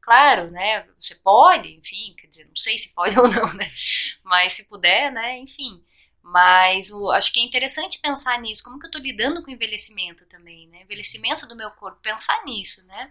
claro, 0.00 0.48
né? 0.52 0.86
Você 0.96 1.16
pode, 1.16 1.74
enfim, 1.74 2.14
quer 2.16 2.28
dizer, 2.28 2.44
não 2.44 2.54
sei 2.54 2.78
se 2.78 2.94
pode 2.94 3.18
ou 3.18 3.26
não, 3.26 3.52
né? 3.54 3.68
Mas 4.22 4.52
se 4.52 4.62
puder, 4.62 5.10
né? 5.10 5.36
Enfim. 5.38 5.82
Mas 6.22 6.92
o, 6.92 7.10
acho 7.10 7.32
que 7.32 7.40
é 7.40 7.42
interessante 7.42 7.98
pensar 7.98 8.40
nisso. 8.40 8.62
Como 8.62 8.78
que 8.78 8.86
eu 8.86 8.88
estou 8.88 9.02
lidando 9.02 9.42
com 9.42 9.50
o 9.50 9.54
envelhecimento 9.54 10.26
também, 10.26 10.68
né? 10.68 10.82
Envelhecimento 10.82 11.44
do 11.48 11.56
meu 11.56 11.72
corpo, 11.72 11.98
pensar 12.00 12.44
nisso, 12.44 12.86
né? 12.86 13.10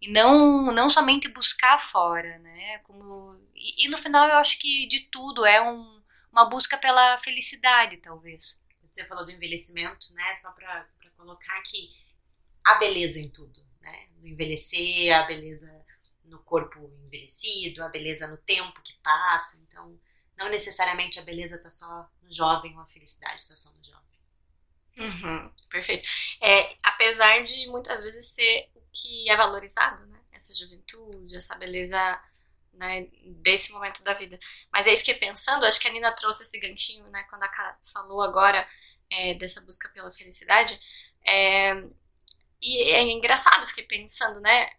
E 0.00 0.10
não, 0.10 0.72
não 0.72 0.90
somente 0.90 1.28
buscar 1.28 1.78
fora, 1.78 2.36
né? 2.40 2.78
Como, 2.78 3.36
e, 3.54 3.86
e 3.86 3.88
no 3.88 3.96
final 3.96 4.28
eu 4.28 4.38
acho 4.38 4.58
que 4.58 4.88
de 4.88 5.00
tudo 5.10 5.46
é 5.46 5.62
um, 5.62 6.02
uma 6.34 6.48
busca 6.48 6.76
pela 6.76 7.16
felicidade, 7.18 7.96
talvez 7.98 8.60
você 8.92 9.04
falou 9.04 9.24
do 9.24 9.30
envelhecimento, 9.30 10.12
né? 10.12 10.34
Só 10.36 10.50
para 10.52 10.86
colocar 11.16 11.62
que 11.62 11.94
a 12.64 12.74
beleza 12.74 13.20
em 13.20 13.28
tudo, 13.28 13.64
né? 13.80 14.08
No 14.18 14.26
envelhecer, 14.26 15.14
a 15.14 15.22
beleza 15.22 15.84
no 16.24 16.40
corpo 16.40 16.78
envelhecido, 17.04 17.84
a 17.84 17.88
beleza 17.88 18.26
no 18.26 18.36
tempo 18.36 18.82
que 18.82 18.94
passa. 18.94 19.56
Então, 19.58 19.98
não 20.36 20.48
necessariamente 20.48 21.20
a 21.20 21.22
beleza 21.22 21.56
tá 21.58 21.70
só 21.70 22.08
no 22.20 22.32
jovem 22.32 22.74
ou 22.74 22.82
a 22.82 22.86
felicidade 22.86 23.46
tá 23.46 23.56
só 23.56 23.70
no 23.70 23.84
jovem. 23.84 24.04
Uhum, 24.96 25.52
perfeito. 25.70 26.04
É, 26.40 26.76
apesar 26.82 27.42
de 27.42 27.68
muitas 27.68 28.02
vezes 28.02 28.26
ser 28.26 28.70
o 28.74 28.82
que 28.92 29.30
é 29.30 29.36
valorizado, 29.36 30.04
né? 30.06 30.20
Essa 30.32 30.52
juventude, 30.52 31.36
essa 31.36 31.54
beleza 31.54 31.96
né, 32.76 33.06
desse 33.42 33.72
momento 33.72 34.02
da 34.02 34.14
vida. 34.14 34.38
Mas 34.72 34.86
aí 34.86 34.96
fiquei 34.96 35.14
pensando, 35.14 35.64
acho 35.64 35.80
que 35.80 35.88
a 35.88 35.92
Nina 35.92 36.12
trouxe 36.12 36.42
esse 36.42 36.58
ganchinho, 36.58 37.06
né? 37.08 37.24
Quando 37.30 37.42
a 37.44 37.78
falou 37.92 38.22
agora 38.22 38.66
é, 39.10 39.34
dessa 39.34 39.60
busca 39.60 39.88
pela 39.90 40.10
felicidade. 40.10 40.78
É, 41.26 41.74
e 42.60 42.90
é 42.92 43.02
engraçado, 43.02 43.66
fiquei 43.66 43.84
pensando, 43.84 44.40
né? 44.40 44.70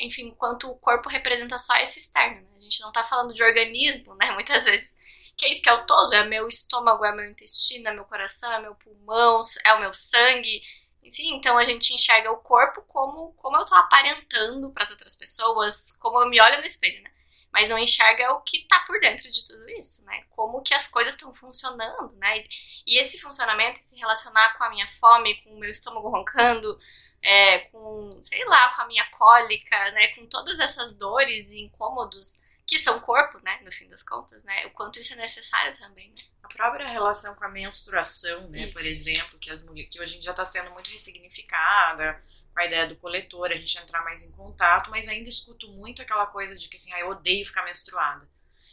Enfim, 0.00 0.28
enquanto 0.28 0.70
o 0.70 0.78
corpo 0.78 1.08
representa 1.08 1.58
só 1.58 1.74
esse 1.76 1.98
externo, 1.98 2.40
né? 2.42 2.48
A 2.56 2.60
gente 2.60 2.80
não 2.80 2.92
tá 2.92 3.04
falando 3.04 3.34
de 3.34 3.42
organismo, 3.42 4.14
né? 4.16 4.30
Muitas 4.32 4.64
vezes. 4.64 4.94
Que 5.36 5.46
é 5.46 5.50
isso 5.50 5.62
que 5.62 5.68
é 5.68 5.72
o 5.72 5.84
todo, 5.84 6.14
é 6.14 6.24
meu 6.24 6.48
estômago, 6.48 7.04
é 7.04 7.14
meu 7.14 7.30
intestino, 7.30 7.88
é 7.88 7.92
meu 7.92 8.04
coração, 8.04 8.50
é 8.52 8.60
meu 8.60 8.74
pulmão, 8.74 9.42
é 9.64 9.74
o 9.74 9.80
meu 9.80 9.92
sangue. 9.92 10.62
Enfim, 11.02 11.36
então 11.36 11.58
a 11.58 11.64
gente 11.64 11.94
enxerga 11.94 12.32
o 12.32 12.38
corpo 12.38 12.82
como, 12.82 13.32
como 13.34 13.56
eu 13.56 13.66
tô 13.66 13.74
aparentando 13.74 14.72
para 14.72 14.82
as 14.82 14.90
outras 14.90 15.14
pessoas, 15.14 15.92
como 15.98 16.20
eu 16.20 16.28
me 16.28 16.40
olho 16.40 16.58
no 16.58 16.64
espelho, 16.66 17.02
né? 17.02 17.10
Mas 17.56 17.70
não 17.70 17.78
enxerga 17.78 18.34
o 18.34 18.42
que 18.42 18.66
tá 18.68 18.80
por 18.80 19.00
dentro 19.00 19.30
de 19.30 19.42
tudo 19.42 19.66
isso, 19.70 20.04
né? 20.04 20.24
Como 20.28 20.60
que 20.60 20.74
as 20.74 20.86
coisas 20.86 21.14
estão 21.14 21.32
funcionando, 21.32 22.12
né? 22.16 22.44
E 22.86 23.00
esse 23.00 23.18
funcionamento, 23.18 23.78
se 23.78 23.96
relacionar 23.96 24.58
com 24.58 24.64
a 24.64 24.68
minha 24.68 24.86
fome, 24.88 25.40
com 25.40 25.54
o 25.54 25.58
meu 25.58 25.70
estômago 25.70 26.10
roncando, 26.10 26.78
é, 27.22 27.60
com, 27.70 28.20
sei 28.24 28.44
lá, 28.44 28.74
com 28.74 28.82
a 28.82 28.86
minha 28.86 29.06
cólica, 29.06 29.90
né? 29.92 30.08
Com 30.08 30.26
todas 30.26 30.58
essas 30.58 30.98
dores 30.98 31.50
e 31.50 31.60
incômodos 31.62 32.42
que 32.66 32.76
são 32.76 33.00
corpo, 33.00 33.40
né? 33.42 33.58
No 33.62 33.72
fim 33.72 33.88
das 33.88 34.02
contas, 34.02 34.44
né? 34.44 34.66
O 34.66 34.70
quanto 34.72 35.00
isso 35.00 35.14
é 35.14 35.16
necessário 35.16 35.72
também, 35.78 36.10
né? 36.10 36.22
A 36.42 36.48
própria 36.48 36.86
relação 36.86 37.34
com 37.36 37.44
a 37.46 37.48
menstruação, 37.48 38.50
né? 38.50 38.64
Isso. 38.64 38.74
Por 38.74 38.84
exemplo, 38.84 39.38
que, 39.38 39.50
as 39.50 39.64
mulheres, 39.64 39.90
que 39.90 39.98
hoje 39.98 40.18
em 40.18 40.20
dia 40.20 40.32
está 40.32 40.44
sendo 40.44 40.70
muito 40.72 40.90
ressignificada, 40.90 42.22
com 42.56 42.60
a 42.62 42.64
ideia 42.64 42.86
do 42.86 42.96
coletor, 42.96 43.52
a 43.52 43.54
gente 43.54 43.76
entrar 43.76 44.02
mais 44.02 44.22
em 44.22 44.32
contato, 44.32 44.90
mas 44.90 45.06
ainda 45.06 45.28
escuto 45.28 45.68
muito 45.72 46.00
aquela 46.00 46.26
coisa 46.26 46.56
de 46.56 46.70
que 46.70 46.76
assim, 46.76 46.90
ah, 46.94 47.00
eu 47.00 47.10
odeio 47.10 47.44
ficar 47.44 47.62
menstruada. 47.62 48.26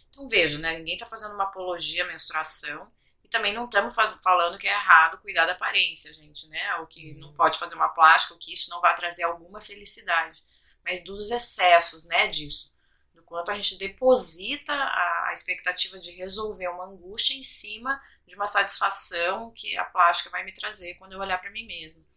Então 0.10 0.26
veja, 0.30 0.58
né? 0.58 0.78
Ninguém 0.78 0.94
está 0.94 1.06
fazendo 1.06 1.34
uma 1.34 1.44
apologia 1.44 2.06
à 2.06 2.08
menstruação 2.08 2.90
e 3.26 3.28
também 3.28 3.54
não 3.54 3.66
estamos 3.66 3.94
falando 4.24 4.58
que 4.58 4.70
é 4.70 4.72
errado 4.72 5.18
cuidar 5.18 5.46
da 5.46 5.52
aparência, 5.52 6.14
gente, 6.14 6.48
né? 6.48 6.78
Ou 6.78 6.88
que 6.88 7.14
não 7.16 7.28
uhum. 7.28 7.34
pode 7.36 7.60
fazer 7.60 7.76
uma 7.76 7.90
plástica, 7.90 8.34
ou 8.34 8.40
que 8.40 8.54
isso 8.54 8.70
não 8.70 8.80
vai 8.80 8.96
trazer 8.96 9.24
alguma 9.24 9.60
felicidade. 9.60 10.42
Mas 10.82 11.04
dos 11.04 11.30
excessos, 11.30 12.06
né, 12.06 12.30
disso. 12.30 12.72
Do 13.14 13.22
quanto 13.24 13.52
a 13.52 13.56
gente 13.56 13.78
deposita 13.78 14.72
a, 14.72 15.28
a 15.28 15.34
expectativa 15.34 16.00
de 16.00 16.12
resolver 16.12 16.70
uma 16.70 16.86
angústia 16.86 17.34
em 17.34 17.44
cima 17.44 18.02
de 18.26 18.34
uma 18.34 18.48
satisfação 18.48 19.52
que 19.52 19.76
a 19.76 19.84
plástica 19.84 20.30
vai 20.30 20.46
me 20.46 20.54
trazer 20.54 20.96
quando 20.96 21.12
eu 21.12 21.20
olhar 21.20 21.38
para 21.38 21.52
mim 21.52 21.66
mesma. 21.66 22.13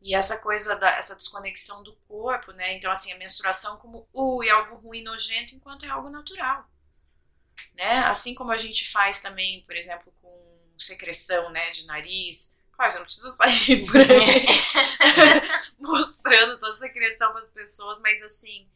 E 0.00 0.14
essa 0.14 0.38
coisa 0.38 0.76
da 0.76 0.90
essa 0.90 1.16
desconexão 1.16 1.82
do 1.82 1.94
corpo, 2.08 2.52
né? 2.52 2.76
Então, 2.76 2.90
assim, 2.90 3.12
a 3.12 3.18
menstruação 3.18 3.76
como, 3.78 4.08
ui, 4.12 4.48
algo 4.48 4.76
ruim, 4.76 5.02
nojento, 5.02 5.54
enquanto 5.54 5.84
é 5.84 5.88
algo 5.88 6.08
natural. 6.08 6.68
Né? 7.74 7.98
Assim 8.06 8.34
como 8.34 8.52
a 8.52 8.56
gente 8.56 8.90
faz 8.90 9.20
também, 9.20 9.62
por 9.64 9.74
exemplo, 9.74 10.12
com 10.22 10.38
secreção, 10.78 11.50
né, 11.50 11.70
de 11.72 11.86
nariz. 11.86 12.56
Claro, 12.72 12.92
você 12.92 12.98
não 12.98 13.06
precisa 13.06 13.32
sair 13.32 13.86
por 13.90 13.96
aí 13.96 14.46
mostrando 15.80 16.58
toda 16.58 16.74
a 16.74 16.78
secreção 16.78 17.32
para 17.32 17.42
as 17.42 17.50
pessoas, 17.50 17.98
mas 17.98 18.22
assim, 18.22 18.70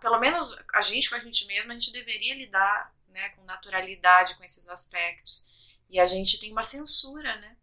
pelo 0.00 0.18
menos 0.18 0.56
a 0.74 0.80
gente 0.80 1.08
com 1.08 1.14
a 1.14 1.20
gente 1.20 1.46
mesma, 1.46 1.72
a 1.72 1.74
gente 1.74 1.92
deveria 1.92 2.34
lidar, 2.34 2.92
né, 3.08 3.28
com 3.30 3.44
naturalidade 3.44 4.34
com 4.34 4.44
esses 4.44 4.68
aspectos. 4.68 5.54
E 5.88 6.00
a 6.00 6.06
gente 6.06 6.40
tem 6.40 6.50
uma 6.50 6.64
censura, 6.64 7.36
né? 7.36 7.56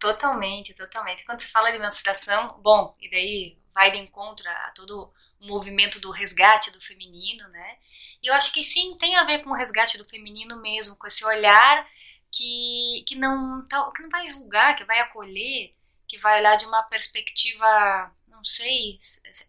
Totalmente, 0.00 0.72
totalmente. 0.72 1.26
Quando 1.26 1.42
você 1.42 1.48
fala 1.48 1.70
de 1.70 1.78
menstruação, 1.78 2.58
bom, 2.62 2.96
e 2.98 3.10
daí 3.10 3.58
vai 3.74 3.92
de 3.92 3.98
encontro 3.98 4.48
a 4.48 4.70
todo 4.70 5.12
o 5.38 5.46
movimento 5.46 6.00
do 6.00 6.10
resgate 6.10 6.70
do 6.70 6.80
feminino, 6.80 7.46
né? 7.48 7.78
E 8.22 8.26
eu 8.26 8.32
acho 8.32 8.50
que 8.50 8.64
sim, 8.64 8.96
tem 8.96 9.14
a 9.16 9.24
ver 9.24 9.44
com 9.44 9.50
o 9.50 9.54
resgate 9.54 9.98
do 9.98 10.08
feminino 10.08 10.56
mesmo, 10.60 10.96
com 10.96 11.06
esse 11.06 11.22
olhar 11.22 11.86
que, 12.32 13.04
que, 13.06 13.14
não, 13.14 13.66
tá, 13.68 13.92
que 13.94 14.02
não 14.02 14.08
vai 14.08 14.26
julgar, 14.28 14.74
que 14.74 14.84
vai 14.84 15.00
acolher, 15.00 15.74
que 16.08 16.16
vai 16.16 16.40
olhar 16.40 16.56
de 16.56 16.64
uma 16.64 16.82
perspectiva, 16.84 18.10
não 18.26 18.42
sei, 18.42 18.98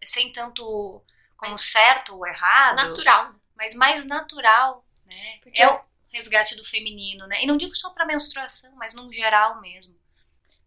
sem 0.04 0.32
tanto 0.32 1.02
como 1.38 1.56
certo 1.56 2.14
ou 2.14 2.26
errado. 2.26 2.76
Natural. 2.76 3.34
Mas 3.56 3.74
mais 3.74 4.04
natural, 4.04 4.84
né? 5.06 5.38
Porque... 5.42 5.62
É 5.62 5.66
o 5.66 5.80
resgate 6.12 6.54
do 6.56 6.64
feminino, 6.64 7.26
né? 7.26 7.42
E 7.42 7.46
não 7.46 7.56
digo 7.56 7.74
só 7.74 7.88
para 7.88 8.04
menstruação, 8.04 8.74
mas 8.76 8.92
no 8.92 9.10
geral 9.10 9.58
mesmo 9.58 10.01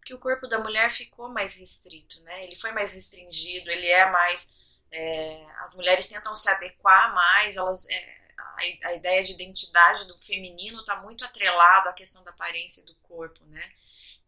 que 0.06 0.14
o 0.14 0.18
corpo 0.20 0.46
da 0.46 0.60
mulher 0.60 0.92
ficou 0.92 1.28
mais 1.28 1.56
restrito, 1.56 2.22
né? 2.22 2.44
Ele 2.44 2.54
foi 2.54 2.70
mais 2.70 2.92
restringido, 2.92 3.68
ele 3.68 3.88
é 3.88 4.08
mais. 4.08 4.56
É, 4.92 5.44
as 5.64 5.74
mulheres 5.74 6.08
tentam 6.08 6.34
se 6.36 6.48
adequar 6.48 7.12
mais, 7.12 7.56
elas. 7.56 7.88
É, 7.90 8.16
a, 8.38 8.88
a, 8.88 8.94
ideia 8.94 9.24
de 9.24 9.32
identidade 9.32 10.06
do 10.06 10.16
feminino 10.16 10.78
está 10.78 11.02
muito 11.02 11.24
atrelado 11.24 11.88
à 11.88 11.92
questão 11.92 12.22
da 12.22 12.30
aparência 12.30 12.84
do 12.84 12.94
corpo, 12.96 13.44
né? 13.46 13.72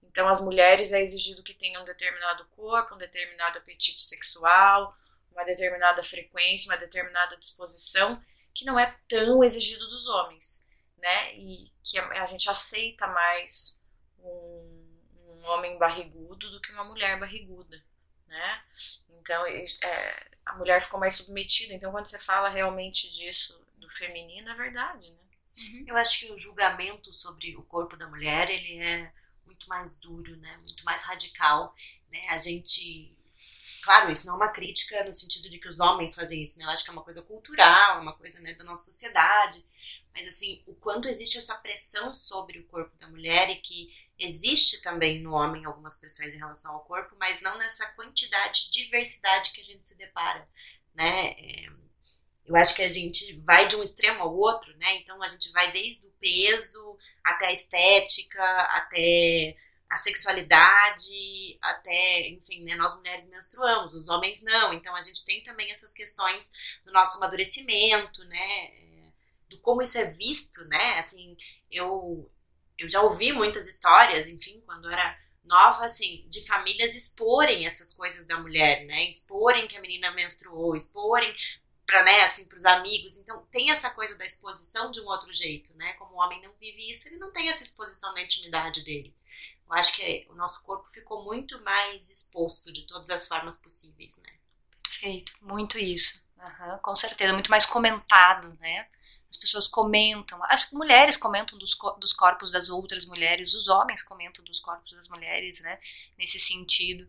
Então, 0.03 0.29
as 0.29 0.41
mulheres 0.41 0.93
é 0.93 1.01
exigido 1.01 1.45
que 1.45 1.55
tenham 1.55 1.83
um 1.83 1.85
determinado 1.85 2.45
corpo, 2.57 2.97
um 2.97 2.99
determinado 2.99 3.59
apetite 3.59 4.03
sexual, 4.03 4.97
uma 5.31 5.45
determinada 5.45 6.03
frequência, 6.03 6.73
uma 6.73 6.79
determinada 6.79 7.37
disposição, 7.37 8.21
que 8.53 8.65
não 8.65 8.81
é 8.81 8.97
tão 9.09 9.45
exigido 9.45 9.87
dos 9.89 10.09
homens, 10.09 10.69
né? 10.97 11.37
E 11.37 11.71
que 11.85 12.01
a, 12.01 12.25
a 12.25 12.27
gente 12.27 12.51
aceita 12.51 13.07
mais 13.07 13.81
um 14.19 14.58
homem 15.49 15.79
barrigudo 15.79 16.51
do 16.51 16.61
que 16.61 16.73
uma 16.73 16.85
mulher 16.85 17.19
barriguda, 17.19 17.83
né? 18.27 18.63
Então 19.21 19.47
é, 19.47 19.67
a 20.47 20.55
mulher 20.57 20.83
ficou 20.83 21.01
mais 21.01 21.15
submetida. 21.17 21.75
Então 21.75 21.93
quando 21.93 22.07
você 22.07 22.19
fala 22.19 22.49
realmente 22.49 23.11
disso 23.11 23.61
do 23.77 23.89
feminino, 23.91 24.49
é 24.51 24.55
verdade, 24.55 25.11
né? 25.11 25.19
Uhum. 25.59 25.85
Eu 25.89 25.97
acho 25.97 26.21
que 26.21 26.33
o 26.33 26.39
julgamento 26.39 27.13
sobre 27.13 27.57
o 27.57 27.63
corpo 27.63 27.97
da 27.97 28.09
mulher 28.09 28.49
ele 28.49 28.79
é 28.79 29.13
muito 29.45 29.69
mais 29.69 29.99
duro, 29.99 30.37
né? 30.37 30.57
Muito 30.57 30.85
mais 30.85 31.03
radical, 31.03 31.75
né? 32.11 32.29
A 32.29 32.39
gente 32.39 33.17
Claro, 33.83 34.13
isso 34.13 34.27
não 34.27 34.35
é 34.35 34.37
uma 34.37 34.53
crítica 34.53 35.03
no 35.05 35.13
sentido 35.15 35.49
de 35.49 35.59
que 35.59 35.69
os 35.69 35.81
homens 35.81 36.15
fazem 36.15 36.43
isso, 36.43 36.59
né? 36.59 36.65
Eu 36.67 36.69
acho 36.69 36.85
que 36.85 36.91
é 36.91 36.93
uma 36.93 37.03
coisa 37.03 37.23
cultural, 37.23 38.03
uma 38.03 38.13
coisa 38.13 38.39
né, 38.41 38.53
da 38.53 38.63
nossa 38.63 38.91
sociedade. 38.91 39.65
Mas, 40.15 40.27
assim, 40.29 40.63
o 40.67 40.75
quanto 40.75 41.09
existe 41.09 41.39
essa 41.39 41.57
pressão 41.57 42.15
sobre 42.15 42.59
o 42.59 42.67
corpo 42.67 42.95
da 42.99 43.09
mulher 43.09 43.49
e 43.51 43.57
que 43.57 43.89
existe 44.19 44.83
também 44.83 45.21
no 45.23 45.33
homem 45.33 45.65
algumas 45.65 45.97
pressões 45.99 46.35
em 46.35 46.39
relação 46.39 46.75
ao 46.75 46.85
corpo, 46.85 47.17
mas 47.19 47.41
não 47.41 47.57
nessa 47.59 47.87
quantidade, 47.93 48.71
diversidade 48.71 49.53
que 49.53 49.61
a 49.61 49.65
gente 49.65 49.87
se 49.87 49.97
depara, 49.97 50.49
né? 50.95 51.31
É, 51.39 51.69
eu 52.47 52.57
acho 52.57 52.75
que 52.75 52.83
a 52.83 52.89
gente 52.89 53.39
vai 53.41 53.69
de 53.69 53.77
um 53.77 53.83
extremo 53.83 54.23
ao 54.23 54.35
outro, 54.35 54.75
né? 54.79 54.97
Então, 54.97 55.23
a 55.23 55.29
gente 55.29 55.53
vai 55.53 55.71
desde 55.71 56.07
o 56.07 56.13
peso 56.13 56.99
até 57.23 57.49
a 57.49 57.53
estética, 57.53 58.43
até 58.43 59.55
a 59.91 59.97
sexualidade, 59.97 61.59
até, 61.63 62.29
enfim, 62.29 62.63
né, 62.65 62.77
nós 62.77 62.95
mulheres 62.97 63.27
menstruamos, 63.29 63.95
os 63.95 64.09
homens 64.09 64.43
não. 64.43 64.73
Então 64.75 64.95
a 64.95 65.01
gente 65.01 65.25
tem 65.25 65.43
também 65.43 65.71
essas 65.71 65.95
questões 65.95 66.51
do 66.85 66.93
nosso 66.93 67.17
amadurecimento, 67.17 68.23
né, 68.25 69.13
do 69.49 69.59
como 69.61 69.81
isso 69.81 69.97
é 69.99 70.05
visto, 70.05 70.63
né? 70.67 70.99
Assim, 70.99 71.37
eu 71.71 72.31
eu 72.79 72.89
já 72.89 73.03
ouvi 73.03 73.33
muitas 73.33 73.67
histórias, 73.67 74.27
enfim, 74.29 74.63
quando 74.65 74.91
era 74.91 75.19
nova, 75.45 75.85
assim, 75.87 76.27
de 76.29 76.47
famílias 76.47 76.95
exporem 76.95 77.67
essas 77.67 77.95
coisas 77.95 78.27
da 78.27 78.39
mulher, 78.39 78.85
né? 78.85 79.09
Exporem 79.09 79.67
que 79.67 79.77
a 79.77 79.81
menina 79.81 80.13
menstruou, 80.13 80.77
exporem 80.77 81.35
para 81.87 82.05
né, 82.05 82.23
assim, 82.23 82.47
os 82.55 82.67
amigos. 82.67 83.17
Então 83.17 83.47
tem 83.51 83.71
essa 83.71 83.89
coisa 83.89 84.17
da 84.17 84.25
exposição 84.25 84.91
de 84.91 85.01
um 85.01 85.07
outro 85.07 85.33
jeito, 85.33 85.75
né? 85.77 85.95
Como 85.95 86.15
o 86.15 86.19
homem 86.19 86.41
não 86.43 86.53
vive 86.61 86.91
isso, 86.91 87.09
ele 87.09 87.17
não 87.17 87.33
tem 87.33 87.49
essa 87.49 87.63
exposição 87.63 88.13
na 88.13 88.23
intimidade 88.23 88.85
dele. 88.85 89.17
Eu 89.67 89.75
acho 89.75 89.93
que 89.95 90.27
o 90.31 90.35
nosso 90.35 90.63
corpo 90.65 90.89
ficou 90.89 91.25
muito 91.25 91.61
mais 91.63 92.09
exposto 92.11 92.73
de 92.73 92.87
todas 92.87 93.09
as 93.11 93.27
formas 93.27 93.57
possíveis, 93.57 94.19
né? 94.19 94.33
Perfeito, 94.83 95.33
muito 95.41 95.79
isso. 95.79 96.27
Uhum, 96.37 96.79
com 96.79 96.95
certeza, 96.95 97.33
muito 97.33 97.51
mais 97.51 97.67
comentado, 97.67 98.57
né? 98.61 98.87
As 99.31 99.37
pessoas 99.37 99.69
comentam, 99.69 100.41
as 100.45 100.71
mulheres 100.73 101.17
comentam 101.17 101.59
dos, 101.59 101.77
dos 101.99 102.13
corpos 102.13 102.51
das 102.51 102.71
outras 102.71 103.05
mulheres, 103.05 103.55
os 103.55 103.69
homens 103.69 104.03
comentam 104.03 104.45
dos 104.45 104.59
corpos 104.61 104.93
das 104.93 105.09
mulheres, 105.09 105.61
né? 105.61 105.79
Nesse 106.17 106.41
sentido. 106.41 107.09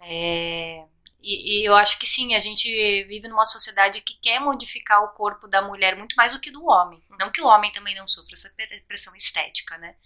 É, 0.00 0.86
e, 1.20 1.62
e, 1.62 1.64
eu 1.64 1.74
acho 1.74 1.98
que 1.98 2.06
sim, 2.06 2.34
a 2.34 2.40
gente 2.40 2.68
vive 3.04 3.26
numa 3.28 3.46
sociedade 3.46 4.02
que 4.02 4.18
quer 4.20 4.38
modificar 4.38 5.02
o 5.02 5.08
corpo 5.08 5.48
da 5.48 5.62
mulher 5.62 5.96
muito 5.96 6.14
mais 6.14 6.32
do 6.32 6.40
que 6.40 6.50
do 6.50 6.64
homem. 6.66 7.00
Não 7.18 7.32
que 7.32 7.40
o 7.40 7.46
homem 7.46 7.72
também 7.72 7.94
não 7.94 8.06
sofra 8.06 8.34
essa 8.34 8.52
pressão 8.86 9.14
estética, 9.16 9.78
né? 9.78 9.96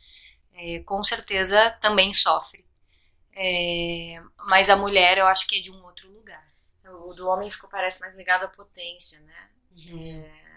é, 0.55 0.81
com 0.81 1.03
certeza 1.03 1.71
também 1.81 2.13
sofre. 2.13 2.65
É, 3.33 4.23
mas 4.47 4.69
a 4.69 4.77
mulher 4.77 5.19
eu 5.19 5.27
acho 5.27 5.47
que 5.47 5.57
é 5.57 5.61
de 5.61 5.71
um 5.71 5.83
outro 5.85 6.11
lugar. 6.11 6.47
O 7.07 7.15
do 7.15 7.29
homem 7.29 7.51
ficou, 7.51 7.71
parece 7.71 8.01
mais 8.01 8.17
ligado 8.17 8.45
à 8.45 8.49
potência, 8.49 9.21
né? 9.21 9.51
Uhum. 9.73 10.25
É, 10.25 10.50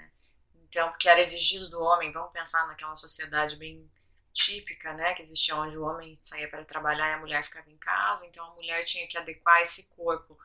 então, 0.73 0.89
porque 0.89 1.07
era 1.07 1.21
exigido 1.21 1.69
do 1.69 1.79
homem, 1.79 2.11
vamos 2.11 2.33
pensar 2.33 2.65
naquela 2.65 2.95
sociedade 2.95 3.55
bem 3.55 3.87
típica, 4.33 4.91
né, 4.93 5.13
que 5.13 5.21
existia 5.21 5.55
onde 5.55 5.77
o 5.77 5.83
homem 5.83 6.17
saía 6.19 6.49
para 6.49 6.65
trabalhar 6.65 7.11
e 7.11 7.13
a 7.13 7.19
mulher 7.19 7.43
ficava 7.43 7.69
em 7.69 7.77
casa, 7.77 8.25
então 8.25 8.43
a 8.43 8.55
mulher 8.55 8.83
tinha 8.83 9.07
que 9.07 9.15
adequar 9.15 9.61
esse 9.61 9.83
corpo 9.95 10.35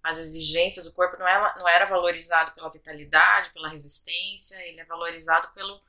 às 0.00 0.18
exigências, 0.18 0.86
o 0.86 0.92
corpo 0.92 1.18
não 1.18 1.26
era, 1.26 1.56
não 1.56 1.68
era 1.68 1.84
valorizado 1.86 2.52
pela 2.52 2.70
vitalidade, 2.70 3.50
pela 3.50 3.68
resistência, 3.68 4.54
ele 4.64 4.80
é 4.80 4.84
valorizado 4.84 5.48
pelo 5.48 5.82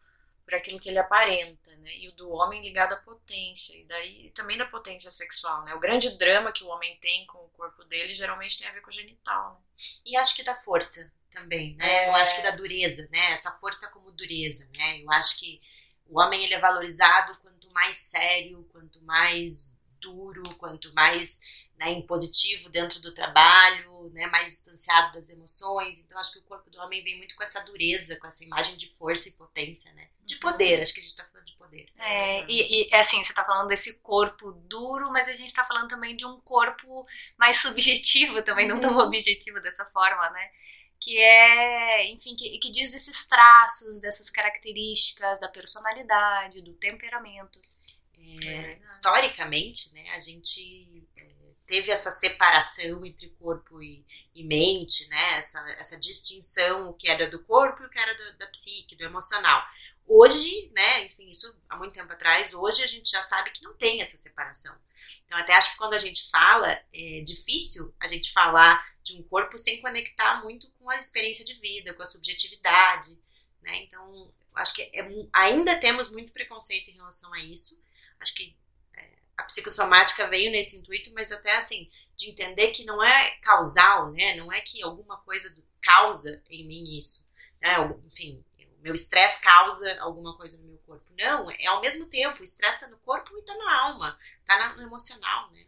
por 0.44 0.56
aquilo 0.56 0.78
que 0.78 0.90
ele 0.90 1.00
aparenta, 1.00 1.74
né? 1.78 1.96
E 1.96 2.10
o 2.10 2.12
do 2.16 2.30
homem 2.30 2.62
ligado 2.62 2.92
à 2.92 2.98
potência, 2.98 3.78
e 3.78 3.86
daí 3.86 4.30
também 4.32 4.58
da 4.58 4.66
potência 4.66 5.10
sexual, 5.10 5.64
né? 5.64 5.74
O 5.74 5.80
grande 5.80 6.18
drama 6.18 6.52
que 6.52 6.66
o 6.66 6.68
homem 6.68 6.98
tem 6.98 7.26
com 7.28 7.38
o 7.38 7.50
corpo 7.50 7.86
dele 7.86 8.14
geralmente 8.14 8.60
tem 8.60 8.68
a 8.68 8.74
ver 8.74 8.82
com 8.82 8.90
o 8.90 8.94
genital, 8.94 9.54
né? 9.54 9.62
E 10.06 10.18
acho 10.18 10.36
que 10.36 10.44
da 10.44 10.54
força 10.54 11.10
também, 11.34 11.76
né? 11.76 12.06
É... 12.06 12.10
Eu 12.10 12.16
acho 12.16 12.36
que 12.36 12.42
da 12.42 12.52
dureza, 12.52 13.08
né? 13.12 13.34
Essa 13.34 13.52
força 13.52 13.90
como 13.90 14.12
dureza, 14.12 14.70
né? 14.78 15.02
Eu 15.02 15.12
acho 15.12 15.40
que 15.40 15.62
o 16.08 16.20
homem 16.20 16.44
ele 16.44 16.54
é 16.54 16.60
valorizado 16.60 17.38
quanto 17.40 17.72
mais 17.72 17.98
sério, 17.98 18.68
quanto 18.72 19.02
mais 19.04 19.74
duro, 20.00 20.44
quanto 20.58 20.94
mais 20.94 21.40
né, 21.78 21.92
impositivo 21.92 22.70
dentro 22.70 23.02
do 23.02 23.14
trabalho, 23.14 24.10
né, 24.14 24.28
mais 24.28 24.46
distanciado 24.46 25.14
das 25.14 25.30
emoções. 25.30 26.00
Então 26.02 26.20
acho 26.20 26.34
que 26.34 26.40
o 26.40 26.44
corpo 26.44 26.70
do 26.70 26.80
homem 26.82 27.04
vem 27.04 27.18
muito 27.18 27.36
com 27.36 27.44
essa 27.44 27.62
dureza, 27.62 28.18
com 28.18 28.28
essa 28.28 28.44
imagem 28.44 28.78
de 28.78 28.88
força 28.88 29.30
e 29.30 29.34
potência, 29.34 29.92
né? 29.94 30.10
De 30.26 30.36
uhum. 30.36 30.40
poder, 30.42 30.82
acho 30.82 30.94
que 30.94 31.00
a 31.00 31.04
gente 31.04 31.12
está 31.12 31.26
falando 31.26 31.48
de 31.48 31.58
poder. 31.58 31.86
É, 31.98 32.46
e, 32.46 32.90
e 32.90 32.96
assim, 32.96 33.24
você 33.24 33.32
está 33.32 33.44
falando 33.44 33.68
desse 33.68 34.00
corpo 34.00 34.52
duro, 34.52 35.10
mas 35.12 35.28
a 35.28 35.34
gente 35.34 35.48
está 35.48 35.64
falando 35.64 35.88
também 35.88 36.16
de 36.16 36.26
um 36.26 36.40
corpo 36.42 37.06
mais 37.38 37.58
subjetivo 37.62 38.42
também, 38.44 38.68
não 38.68 38.80
tão 38.80 38.92
uhum. 38.92 39.06
objetivo 39.06 39.60
dessa 39.62 39.86
forma, 39.86 40.30
né? 40.30 40.50
Que 41.04 41.20
é, 41.20 42.10
enfim, 42.12 42.34
que, 42.34 42.58
que 42.60 42.72
diz 42.72 42.92
desses 42.92 43.26
traços, 43.26 44.00
dessas 44.00 44.30
características 44.30 45.38
da 45.38 45.50
personalidade, 45.50 46.62
do 46.62 46.74
temperamento. 46.76 47.60
É, 48.42 48.80
historicamente, 48.82 49.94
né, 49.94 50.12
a 50.12 50.20
gente 50.20 51.06
é, 51.18 51.26
teve 51.68 51.92
essa 51.92 52.10
separação 52.10 53.06
entre 53.06 53.28
corpo 53.32 53.84
e, 53.84 54.06
e, 54.34 54.46
mente, 54.46 55.06
né, 55.10 55.40
essa, 55.40 55.60
essa 55.72 56.00
distinção, 56.00 56.90
o 56.90 56.94
que 56.94 57.10
era 57.10 57.30
do 57.30 57.44
corpo 57.44 57.84
e 57.84 57.86
o 57.86 57.90
que 57.90 58.00
era 58.00 58.16
do, 58.16 58.38
da 58.38 58.48
psique, 58.48 58.96
do 58.96 59.04
emocional. 59.04 59.62
Hoje, 60.08 60.72
né, 60.74 61.06
enfim, 61.06 61.30
isso 61.32 61.54
há 61.68 61.76
muito 61.76 61.94
tempo 61.94 62.14
atrás, 62.14 62.54
hoje 62.54 62.82
a 62.82 62.88
gente 62.88 63.12
já 63.12 63.22
sabe 63.22 63.52
que 63.52 63.64
não 63.64 63.74
tem 63.74 64.02
essa 64.02 64.16
separação. 64.16 64.74
Então, 65.34 65.42
até 65.42 65.54
acho 65.54 65.72
que 65.72 65.78
quando 65.78 65.96
a 65.96 66.00
gente 66.00 66.30
fala, 66.30 66.80
é 66.94 67.22
difícil 67.22 67.92
a 68.00 68.06
gente 68.06 68.32
falar 68.32 68.86
de 69.02 69.18
um 69.18 69.24
corpo 69.24 69.58
sem 69.58 69.82
conectar 69.82 70.44
muito 70.44 70.70
com 70.74 70.92
a 70.92 70.96
experiência 70.96 71.44
de 71.44 71.56
vida, 71.56 71.92
com 71.96 72.04
a 72.04 72.06
subjetividade, 72.06 73.20
né? 73.64 73.84
Então, 73.84 74.32
acho 74.54 74.76
que 74.76 74.84
é, 74.94 75.10
ainda 75.34 75.76
temos 75.80 76.12
muito 76.12 76.32
preconceito 76.32 76.90
em 76.90 76.94
relação 76.94 77.34
a 77.34 77.40
isso. 77.40 77.82
Acho 78.20 78.36
que 78.36 78.56
é, 78.96 79.10
a 79.36 79.44
psicossomática 79.46 80.28
veio 80.28 80.52
nesse 80.52 80.78
intuito, 80.78 81.12
mas 81.16 81.32
até 81.32 81.58
assim, 81.58 81.90
de 82.16 82.30
entender 82.30 82.68
que 82.68 82.86
não 82.86 83.04
é 83.04 83.32
causal, 83.42 84.12
né? 84.12 84.36
Não 84.36 84.54
é 84.54 84.62
que 84.62 84.84
alguma 84.84 85.18
coisa 85.18 85.52
causa 85.82 86.44
em 86.48 86.68
mim 86.68 86.96
isso, 86.96 87.26
né? 87.60 87.78
Enfim, 88.06 88.46
meu 88.84 88.94
estresse 88.94 89.40
causa 89.40 89.98
alguma 90.02 90.36
coisa 90.36 90.58
no 90.58 90.66
meu 90.66 90.78
corpo. 90.80 91.06
Não, 91.18 91.50
é 91.50 91.66
ao 91.68 91.80
mesmo 91.80 92.06
tempo, 92.08 92.42
o 92.42 92.44
estresse 92.44 92.76
está 92.76 92.88
no 92.88 92.98
corpo 92.98 93.34
e 93.36 93.40
está 93.40 93.56
na 93.56 93.82
alma, 93.82 94.20
está 94.42 94.76
no 94.76 94.82
emocional, 94.82 95.50
né? 95.52 95.66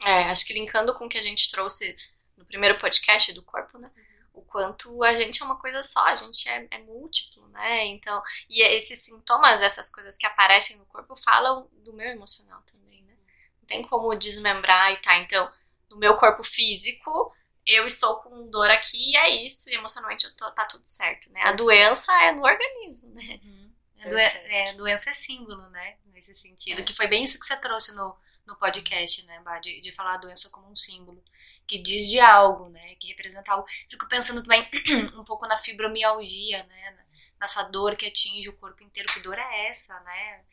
É, 0.00 0.22
acho 0.30 0.46
que 0.46 0.54
linkando 0.54 0.94
com 0.94 1.06
o 1.06 1.08
que 1.08 1.18
a 1.18 1.22
gente 1.22 1.50
trouxe 1.50 1.96
no 2.36 2.44
primeiro 2.44 2.78
podcast 2.78 3.32
do 3.32 3.42
corpo, 3.42 3.78
né? 3.78 3.92
O 4.32 4.42
quanto 4.42 5.02
a 5.02 5.12
gente 5.12 5.42
é 5.42 5.44
uma 5.44 5.58
coisa 5.58 5.82
só, 5.82 6.06
a 6.06 6.16
gente 6.16 6.48
é, 6.48 6.68
é 6.70 6.78
múltiplo, 6.78 7.48
né? 7.48 7.84
Então, 7.86 8.22
e 8.48 8.62
esses 8.62 9.00
sintomas, 9.00 9.60
essas 9.60 9.90
coisas 9.90 10.16
que 10.16 10.24
aparecem 10.24 10.76
no 10.76 10.86
corpo, 10.86 11.16
falam 11.16 11.68
do 11.82 11.92
meu 11.92 12.06
emocional 12.08 12.62
também, 12.62 13.02
né? 13.02 13.14
Não 13.58 13.66
tem 13.66 13.82
como 13.82 14.14
desmembrar 14.14 14.92
e 14.92 14.98
tá. 14.98 15.16
Então, 15.18 15.52
no 15.90 15.96
meu 15.96 16.16
corpo 16.16 16.44
físico, 16.44 17.34
eu 17.72 17.86
estou 17.86 18.16
com 18.16 18.50
dor 18.50 18.70
aqui 18.70 19.12
e 19.12 19.16
é 19.16 19.44
isso, 19.44 19.68
e 19.70 19.74
emocionalmente 19.74 20.24
eu 20.26 20.36
tô, 20.36 20.50
tá 20.52 20.64
tudo 20.64 20.84
certo, 20.84 21.30
né? 21.32 21.40
A 21.42 21.52
doença 21.52 22.12
é 22.22 22.32
no 22.32 22.42
organismo, 22.42 23.14
né? 23.14 23.40
Uhum. 23.42 23.70
A 24.00 24.08
doen 24.08 24.18
é, 24.18 24.72
doença 24.74 25.10
é 25.10 25.12
símbolo, 25.12 25.68
né? 25.70 25.96
Nesse 26.06 26.34
sentido. 26.34 26.80
É. 26.80 26.84
Que 26.84 26.94
foi 26.94 27.06
bem 27.06 27.22
isso 27.24 27.38
que 27.38 27.44
você 27.44 27.56
trouxe 27.56 27.94
no, 27.94 28.16
no 28.46 28.56
podcast, 28.56 29.24
né, 29.26 29.40
Bah? 29.40 29.58
De, 29.58 29.80
de 29.80 29.92
falar 29.92 30.14
a 30.14 30.18
doença 30.18 30.48
como 30.50 30.70
um 30.70 30.76
símbolo 30.76 31.22
que 31.66 31.78
diz 31.78 32.08
de 32.08 32.18
algo, 32.18 32.68
né? 32.70 32.94
Que 32.96 33.08
representa 33.08 33.52
algo. 33.52 33.66
Fico 33.88 34.08
pensando 34.08 34.42
também 34.42 34.68
um 35.14 35.24
pouco 35.24 35.46
na 35.46 35.56
fibromialgia, 35.56 36.64
né? 36.64 36.98
Nessa 37.40 37.62
dor 37.64 37.96
que 37.96 38.06
atinge 38.06 38.48
o 38.48 38.56
corpo 38.56 38.82
inteiro. 38.82 39.12
Que 39.12 39.20
dor 39.20 39.38
é 39.38 39.68
essa, 39.68 39.98
né? 40.00 40.44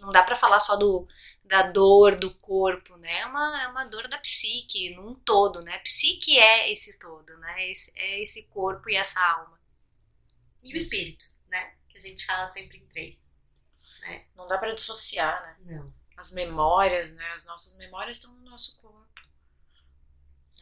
Não 0.00 0.10
dá 0.10 0.22
para 0.22 0.36
falar 0.36 0.60
só 0.60 0.76
do, 0.76 1.08
da 1.44 1.70
dor 1.70 2.16
do 2.16 2.34
corpo, 2.34 2.96
né? 2.96 3.20
É 3.20 3.26
uma, 3.26 3.62
é 3.62 3.68
uma 3.68 3.84
dor 3.84 4.06
da 4.08 4.18
psique, 4.18 4.94
num 4.94 5.14
todo, 5.14 5.62
né? 5.62 5.78
Psique 5.78 6.38
é 6.38 6.70
esse 6.70 6.98
todo, 6.98 7.36
né? 7.38 7.70
Esse, 7.70 7.92
é 7.96 8.20
esse 8.20 8.44
corpo 8.44 8.90
e 8.90 8.96
essa 8.96 9.18
alma. 9.20 9.58
E 10.62 10.74
o 10.74 10.76
espírito, 10.76 11.24
né? 11.48 11.74
Que 11.88 11.96
a 11.96 12.00
gente 12.00 12.26
fala 12.26 12.46
sempre 12.48 12.78
em 12.78 12.86
três. 12.86 13.32
Né? 14.00 14.26
Não 14.36 14.46
dá 14.46 14.58
para 14.58 14.74
dissociar, 14.74 15.42
né? 15.42 15.76
Não. 15.76 15.94
As 16.16 16.30
memórias, 16.32 17.12
né? 17.12 17.32
As 17.32 17.46
nossas 17.46 17.76
memórias 17.76 18.18
estão 18.18 18.32
no 18.34 18.50
nosso 18.50 18.76
corpo. 18.78 19.06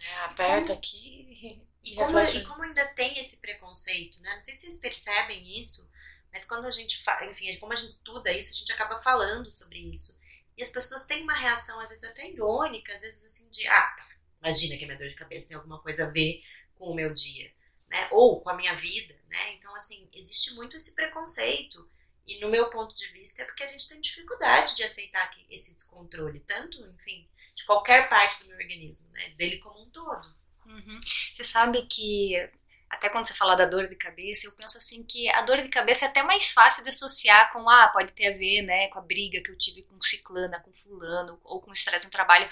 É, 0.00 0.16
aperta 0.24 0.68
como, 0.68 0.78
aqui. 0.78 1.62
E 1.82 1.94
como, 1.96 2.18
e 2.18 2.44
como 2.44 2.62
ainda 2.62 2.86
tem 2.88 3.18
esse 3.18 3.38
preconceito, 3.38 4.20
né? 4.20 4.34
Não 4.34 4.42
sei 4.42 4.54
se 4.54 4.60
vocês 4.60 4.76
percebem 4.78 5.58
isso, 5.58 5.88
mas 6.34 6.44
quando 6.44 6.66
a 6.66 6.70
gente 6.72 7.00
enfim, 7.30 7.56
como 7.60 7.72
a 7.72 7.76
gente 7.76 7.92
estuda 7.92 8.32
isso, 8.32 8.50
a 8.50 8.56
gente 8.56 8.72
acaba 8.72 9.00
falando 9.00 9.52
sobre 9.52 9.78
isso. 9.78 10.18
E 10.56 10.62
as 10.62 10.68
pessoas 10.68 11.06
têm 11.06 11.22
uma 11.22 11.32
reação, 11.32 11.78
às 11.78 11.90
vezes 11.90 12.02
até 12.02 12.28
irônica, 12.28 12.92
às 12.92 13.02
vezes 13.02 13.24
assim, 13.24 13.48
de 13.50 13.64
ah, 13.68 13.96
imagina 14.40 14.76
que 14.76 14.82
a 14.82 14.86
minha 14.88 14.98
dor 14.98 15.08
de 15.08 15.14
cabeça 15.14 15.46
tem 15.46 15.56
alguma 15.56 15.80
coisa 15.80 16.04
a 16.04 16.10
ver 16.10 16.42
com 16.74 16.90
o 16.90 16.94
meu 16.94 17.14
dia, 17.14 17.52
né? 17.88 18.08
Ou 18.10 18.40
com 18.40 18.50
a 18.50 18.56
minha 18.56 18.74
vida, 18.74 19.16
né? 19.28 19.52
Então, 19.54 19.72
assim, 19.76 20.08
existe 20.12 20.54
muito 20.54 20.76
esse 20.76 20.96
preconceito. 20.96 21.88
E 22.26 22.40
no 22.40 22.50
meu 22.50 22.68
ponto 22.68 22.96
de 22.96 23.06
vista 23.12 23.42
é 23.42 23.44
porque 23.44 23.62
a 23.62 23.66
gente 23.68 23.86
tem 23.86 24.00
dificuldade 24.00 24.74
de 24.74 24.82
aceitar 24.82 25.30
esse 25.48 25.72
descontrole, 25.72 26.40
tanto, 26.40 26.84
enfim, 26.98 27.28
de 27.54 27.64
qualquer 27.64 28.08
parte 28.08 28.42
do 28.42 28.48
meu 28.48 28.56
organismo, 28.56 29.08
né? 29.10 29.30
Dele 29.36 29.58
como 29.58 29.82
um 29.82 29.90
todo. 29.90 30.34
Uhum. 30.66 30.98
Você 31.32 31.44
sabe 31.44 31.86
que 31.86 32.50
até 32.94 33.08
quando 33.08 33.26
você 33.26 33.34
fala 33.34 33.54
da 33.54 33.66
dor 33.66 33.88
de 33.88 33.96
cabeça, 33.96 34.46
eu 34.46 34.52
penso 34.52 34.78
assim 34.78 35.02
que 35.02 35.28
a 35.30 35.42
dor 35.42 35.60
de 35.60 35.68
cabeça 35.68 36.04
é 36.04 36.08
até 36.08 36.22
mais 36.22 36.50
fácil 36.50 36.82
de 36.82 36.90
associar 36.90 37.52
com, 37.52 37.68
ah, 37.68 37.88
pode 37.88 38.12
ter 38.12 38.34
a 38.34 38.38
ver, 38.38 38.62
né, 38.62 38.88
com 38.88 38.98
a 38.98 39.02
briga 39.02 39.42
que 39.42 39.50
eu 39.50 39.58
tive 39.58 39.82
com 39.82 40.00
ciclana, 40.00 40.60
com 40.60 40.72
fulano, 40.72 41.38
ou 41.44 41.60
com 41.60 41.72
estresse 41.72 42.06
no 42.06 42.10
trabalho. 42.10 42.48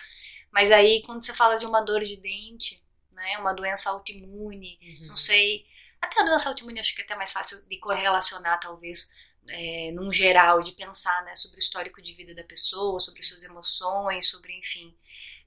Mas 0.51 0.71
aí, 0.71 1.03
quando 1.07 1.25
você 1.25 1.33
fala 1.33 1.57
de 1.57 1.65
uma 1.65 1.81
dor 1.81 2.01
de 2.01 2.17
dente, 2.17 2.83
né, 3.13 3.39
uma 3.39 3.55
doença 3.55 3.91
autoimune, 3.91 4.79
uhum. 4.83 5.09
não 5.09 5.17
sei, 5.17 5.65
até 6.01 6.21
a 6.21 6.25
doença 6.25 6.49
autoimune 6.49 6.81
acho 6.81 6.95
que 6.95 7.03
é 7.03 7.05
até 7.05 7.15
mais 7.15 7.33
fácil 7.33 7.65
de 7.67 7.79
correlacionar, 7.79 8.59
talvez, 8.61 9.09
é, 9.49 9.91
num 9.93 10.13
geral, 10.13 10.61
de 10.61 10.73
pensar 10.73 11.25
né, 11.25 11.35
sobre 11.37 11.59
o 11.59 11.61
histórico 11.61 12.03
de 12.03 12.13
vida 12.13 12.35
da 12.35 12.45
pessoa, 12.45 12.99
sobre 12.99 13.23
suas 13.23 13.45
emoções, 13.45 14.29
sobre, 14.29 14.59
enfim. 14.59 14.95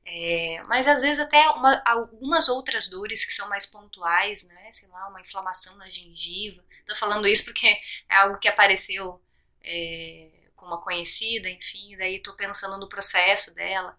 É, 0.08 0.62
mas 0.64 0.88
às 0.88 1.02
vezes 1.02 1.20
até 1.20 1.50
uma, 1.50 1.82
algumas 1.86 2.48
outras 2.48 2.88
dores 2.88 3.26
que 3.26 3.34
são 3.34 3.50
mais 3.50 3.66
pontuais, 3.66 4.44
né? 4.48 4.72
Sei 4.72 4.88
lá, 4.90 5.08
uma 5.08 5.22
inflamação 5.22 5.76
na 5.78 5.90
gengiva. 5.90 6.64
Tô 6.86 6.96
falando 6.96 7.28
isso 7.28 7.46
porque 7.46 7.68
é 8.10 8.16
algo 8.18 8.38
que 8.40 8.48
apareceu 8.48 9.20
é, 9.64 10.30
com 10.56 10.66
uma 10.68 10.82
conhecida, 10.82 11.50
enfim, 11.50 11.98
daí 11.98 12.22
tô 12.22 12.34
pensando 12.36 12.78
no 12.78 12.88
processo 12.88 13.54
dela. 13.56 13.98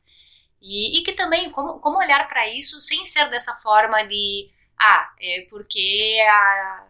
E, 0.63 1.01
e 1.01 1.05
que 1.05 1.13
também, 1.15 1.51
como, 1.53 1.81
como 1.81 1.99
olhar 1.99 2.29
para 2.29 2.49
isso 2.49 2.81
sem 2.81 3.05
ser 3.05 3.29
dessa 3.31 3.55
forma 3.57 4.03
de, 4.07 4.51
ah, 4.79 5.15
é 5.21 5.43
porque 5.51 6.19
a, 6.29 6.87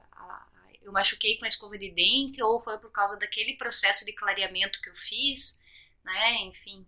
eu 0.83 0.93
machuquei 0.93 1.37
com 1.39 1.45
a 1.45 1.49
escova 1.49 1.77
de 1.77 1.91
dente 1.91 2.43
ou 2.43 2.61
foi 2.61 2.79
por 2.79 2.91
causa 2.91 3.19
daquele 3.19 3.57
processo 3.57 4.05
de 4.05 4.13
clareamento 4.13 4.81
que 4.81 4.89
eu 4.89 4.95
fiz, 4.97 5.61
né? 6.05 6.35
Enfim. 6.43 6.87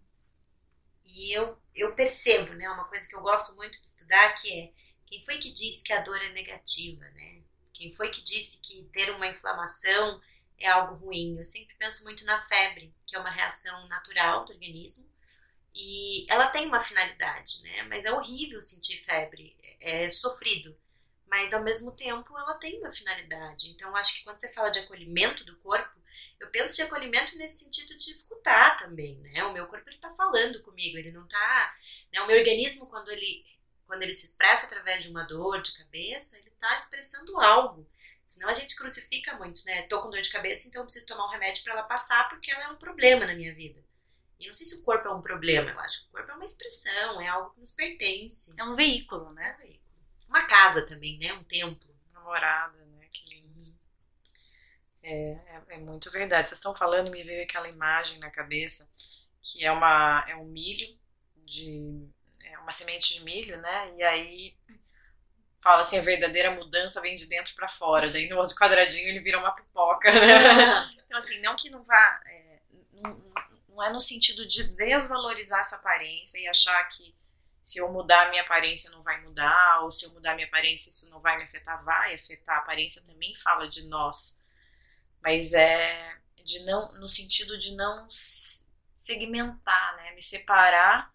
E 1.08 1.32
eu, 1.32 1.58
eu 1.74 1.94
percebo, 1.94 2.54
né? 2.54 2.68
Uma 2.70 2.84
coisa 2.84 3.08
que 3.08 3.14
eu 3.16 3.20
gosto 3.20 3.54
muito 3.56 3.80
de 3.80 3.86
estudar 3.86 4.34
que 4.34 4.52
é 4.52 4.72
quem 5.06 5.22
foi 5.24 5.38
que 5.38 5.50
disse 5.50 5.82
que 5.82 5.92
a 5.92 6.02
dor 6.02 6.22
é 6.22 6.32
negativa, 6.32 7.04
né? 7.10 7.42
Quem 7.72 7.92
foi 7.92 8.10
que 8.10 8.22
disse 8.22 8.60
que 8.60 8.84
ter 8.92 9.10
uma 9.10 9.26
inflamação 9.26 10.20
é 10.58 10.68
algo 10.68 10.96
ruim? 10.96 11.38
Eu 11.38 11.44
sempre 11.44 11.74
penso 11.76 12.04
muito 12.04 12.24
na 12.24 12.40
febre, 12.42 12.94
que 13.06 13.16
é 13.16 13.18
uma 13.18 13.30
reação 13.30 13.88
natural 13.88 14.44
do 14.44 14.52
organismo 14.52 15.10
e 15.74 16.26
ela 16.30 16.48
tem 16.48 16.66
uma 16.66 16.80
finalidade, 16.80 17.62
né? 17.62 17.82
Mas 17.84 18.04
é 18.04 18.12
horrível 18.12 18.60
sentir 18.60 19.02
febre, 19.04 19.56
é 19.80 20.10
sofrido 20.10 20.76
mas 21.30 21.52
ao 21.52 21.62
mesmo 21.62 21.92
tempo 21.92 22.36
ela 22.36 22.54
tem 22.54 22.78
uma 22.78 22.90
finalidade. 22.90 23.70
Então, 23.70 23.94
acho 23.94 24.14
que 24.14 24.24
quando 24.24 24.40
você 24.40 24.52
fala 24.52 24.70
de 24.70 24.78
acolhimento 24.80 25.44
do 25.44 25.56
corpo, 25.58 25.98
eu 26.40 26.50
penso 26.50 26.74
de 26.74 26.82
acolhimento 26.82 27.36
nesse 27.36 27.64
sentido 27.64 27.96
de 27.96 28.10
escutar 28.10 28.76
também, 28.78 29.16
né? 29.18 29.44
O 29.44 29.52
meu 29.52 29.66
corpo 29.66 29.88
ele 29.88 29.98
tá 29.98 30.10
falando 30.14 30.62
comigo, 30.62 30.96
ele 30.96 31.12
não 31.12 31.26
tá, 31.26 31.76
né? 32.12 32.20
O 32.20 32.26
meu 32.26 32.38
organismo 32.38 32.88
quando 32.88 33.10
ele 33.10 33.44
quando 33.86 34.02
ele 34.02 34.12
se 34.12 34.26
expressa 34.26 34.66
através 34.66 35.02
de 35.02 35.08
uma 35.08 35.24
dor 35.24 35.62
de 35.62 35.72
cabeça, 35.72 36.36
ele 36.36 36.50
tá 36.58 36.74
expressando 36.76 37.40
algo. 37.40 37.90
Senão 38.26 38.50
a 38.50 38.52
gente 38.52 38.76
crucifica 38.76 39.34
muito, 39.38 39.64
né? 39.64 39.82
Tô 39.82 40.02
com 40.02 40.10
dor 40.10 40.20
de 40.20 40.28
cabeça, 40.28 40.68
então 40.68 40.82
eu 40.82 40.84
preciso 40.84 41.06
tomar 41.06 41.26
um 41.26 41.30
remédio 41.30 41.64
para 41.64 41.72
ela 41.72 41.82
passar 41.84 42.28
porque 42.28 42.50
ela 42.50 42.64
é 42.64 42.68
um 42.68 42.76
problema 42.76 43.24
na 43.24 43.34
minha 43.34 43.54
vida. 43.54 43.82
E 44.38 44.46
não 44.46 44.52
sei 44.52 44.66
se 44.66 44.74
o 44.74 44.82
corpo 44.82 45.08
é 45.08 45.10
um 45.10 45.22
problema, 45.22 45.70
eu 45.70 45.80
acho 45.80 46.02
que 46.02 46.08
o 46.08 46.10
corpo 46.10 46.30
é 46.30 46.34
uma 46.34 46.44
expressão, 46.44 47.20
é 47.20 47.28
algo 47.28 47.50
que 47.54 47.60
nos 47.60 47.70
pertence. 47.70 48.54
É 48.58 48.64
um 48.64 48.74
veículo, 48.74 49.32
né? 49.32 49.52
É 49.52 49.54
um 49.54 49.58
veículo 49.58 49.88
uma 50.28 50.46
casa 50.46 50.82
também, 50.82 51.18
né? 51.18 51.32
Um 51.32 51.42
templo. 51.42 51.88
Namorada, 52.12 52.76
né? 52.84 52.87
É, 55.08 55.32
é, 55.32 55.62
é, 55.70 55.78
muito 55.78 56.10
verdade. 56.10 56.48
Vocês 56.48 56.58
estão 56.58 56.74
falando 56.74 57.06
e 57.06 57.10
me 57.10 57.24
veio 57.24 57.42
aquela 57.42 57.68
imagem 57.68 58.18
na 58.18 58.30
cabeça 58.30 58.86
que 59.40 59.64
é 59.64 59.72
uma 59.72 60.24
é 60.28 60.36
um 60.36 60.44
milho 60.46 60.86
de 61.36 62.06
é 62.44 62.58
uma 62.58 62.72
semente 62.72 63.14
de 63.14 63.24
milho, 63.24 63.56
né? 63.58 63.94
E 63.96 64.02
aí 64.02 64.56
fala 65.62 65.80
assim 65.80 65.98
a 65.98 66.02
verdadeira 66.02 66.50
mudança 66.50 67.00
vem 67.00 67.16
de 67.16 67.26
dentro 67.26 67.54
para 67.54 67.68
fora. 67.68 68.10
Daí 68.10 68.28
no 68.28 68.36
outro 68.36 68.54
quadradinho 68.54 69.08
ele 69.08 69.20
vira 69.20 69.38
uma 69.38 69.52
pipoca. 69.52 70.12
Né? 70.12 70.90
então 71.06 71.18
assim 71.18 71.40
não 71.40 71.56
que 71.56 71.70
não 71.70 71.82
vá 71.82 72.20
é, 72.26 72.60
não, 72.92 73.24
não 73.68 73.82
é 73.82 73.90
no 73.90 74.00
sentido 74.00 74.46
de 74.46 74.64
desvalorizar 74.74 75.60
essa 75.60 75.76
aparência 75.76 76.38
e 76.38 76.46
achar 76.46 76.82
que 76.90 77.14
se 77.62 77.78
eu 77.78 77.92
mudar 77.92 78.26
a 78.26 78.30
minha 78.30 78.42
aparência 78.42 78.90
não 78.90 79.02
vai 79.02 79.20
mudar, 79.20 79.82
ou 79.82 79.90
se 79.90 80.06
eu 80.06 80.12
mudar 80.12 80.32
a 80.32 80.34
minha 80.34 80.46
aparência 80.46 80.88
isso 80.88 81.10
não 81.10 81.20
vai 81.20 81.36
me 81.36 81.42
afetar, 81.42 81.84
vai 81.84 82.14
afetar. 82.14 82.56
A 82.56 82.60
aparência 82.60 83.04
também 83.04 83.36
fala 83.36 83.68
de 83.68 83.86
nós, 83.86 84.42
mas 85.22 85.52
é 85.52 86.16
de 86.42 86.60
não, 86.64 86.92
no 86.94 87.08
sentido 87.08 87.58
de 87.58 87.74
não 87.74 88.08
segmentar, 88.98 89.96
né? 89.96 90.14
Me 90.14 90.22
separar 90.22 91.12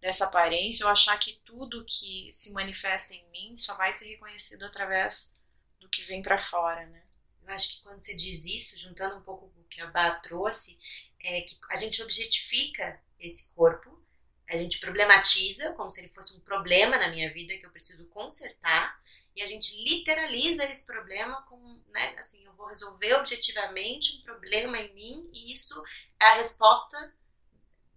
dessa 0.00 0.26
aparência 0.26 0.84
ou 0.84 0.92
achar 0.92 1.18
que 1.18 1.40
tudo 1.44 1.84
que 1.86 2.30
se 2.34 2.52
manifesta 2.52 3.14
em 3.14 3.26
mim 3.30 3.56
só 3.56 3.74
vai 3.74 3.92
ser 3.92 4.06
reconhecido 4.06 4.64
através 4.64 5.40
do 5.80 5.88
que 5.88 6.02
vem 6.04 6.22
para 6.22 6.38
fora, 6.38 6.86
né? 6.86 7.02
Eu 7.46 7.54
acho 7.54 7.68
que 7.70 7.82
quando 7.82 8.00
você 8.00 8.14
diz 8.14 8.44
isso, 8.44 8.78
juntando 8.78 9.16
um 9.16 9.22
pouco 9.22 9.46
o 9.46 9.64
que 9.64 9.80
a 9.80 9.86
Bá 9.86 10.10
trouxe, 10.12 10.78
é 11.20 11.40
que 11.42 11.58
a 11.70 11.76
gente 11.76 12.02
objetifica 12.02 13.00
esse 13.18 13.52
corpo, 13.54 14.02
a 14.48 14.56
gente 14.56 14.78
problematiza 14.78 15.72
como 15.72 15.90
se 15.90 16.00
ele 16.00 16.08
fosse 16.08 16.36
um 16.36 16.40
problema 16.40 16.98
na 16.98 17.08
minha 17.08 17.32
vida 17.32 17.56
que 17.56 17.64
eu 17.64 17.70
preciso 17.70 18.08
consertar, 18.08 19.00
e 19.34 19.42
a 19.42 19.46
gente 19.46 19.82
literaliza 19.82 20.64
esse 20.64 20.86
problema 20.86 21.42
com, 21.42 21.58
né, 21.88 22.14
assim, 22.18 22.44
eu 22.44 22.52
vou 22.54 22.66
resolver 22.66 23.14
objetivamente 23.14 24.16
um 24.16 24.22
problema 24.22 24.78
em 24.78 24.94
mim 24.94 25.30
e 25.32 25.52
isso 25.52 25.82
é 26.20 26.26
a 26.26 26.36
resposta 26.36 27.12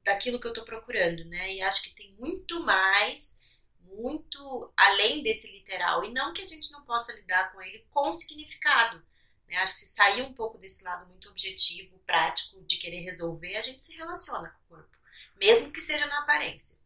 daquilo 0.04 0.40
que 0.40 0.48
eu 0.48 0.52
estou 0.52 0.66
procurando, 0.66 1.26
né? 1.26 1.54
E 1.54 1.62
acho 1.62 1.84
que 1.84 1.94
tem 1.94 2.14
muito 2.14 2.64
mais, 2.64 3.44
muito 3.82 4.72
além 4.76 5.22
desse 5.22 5.52
literal, 5.52 6.04
e 6.06 6.14
não 6.14 6.34
que 6.34 6.42
a 6.42 6.46
gente 6.46 6.72
não 6.72 6.84
possa 6.86 7.14
lidar 7.14 7.52
com 7.52 7.62
ele 7.62 7.86
com 7.92 8.12
significado. 8.12 9.06
Né? 9.48 9.58
Acho 9.58 9.74
que 9.74 9.80
se 9.80 9.88
sair 9.88 10.22
um 10.22 10.34
pouco 10.34 10.58
desse 10.58 10.84
lado 10.84 11.08
muito 11.08 11.30
objetivo, 11.30 12.00
prático, 12.00 12.62
de 12.64 12.78
querer 12.78 13.02
resolver, 13.02 13.56
a 13.58 13.62
gente 13.62 13.84
se 13.84 13.96
relaciona 13.96 14.50
com 14.50 14.76
o 14.76 14.78
corpo, 14.78 14.98
mesmo 15.36 15.72
que 15.72 15.82
seja 15.82 16.06
na 16.06 16.20
aparência. 16.20 16.78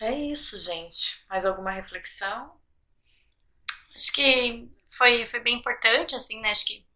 É 0.00 0.12
isso, 0.12 0.60
gente. 0.60 1.24
Mais 1.28 1.44
alguma 1.44 1.72
reflexão? 1.72 2.56
Acho 3.94 4.12
que 4.12 4.68
foi, 4.90 5.26
foi 5.26 5.40
bem 5.40 5.56
importante, 5.56 6.14
assim, 6.14 6.40
né? 6.40 6.50
Acho 6.50 6.66
que 6.66 6.86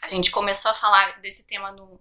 a 0.00 0.08
gente 0.08 0.30
começou 0.30 0.70
a 0.70 0.74
falar 0.74 1.20
desse 1.20 1.46
tema 1.46 1.70
no, 1.70 2.00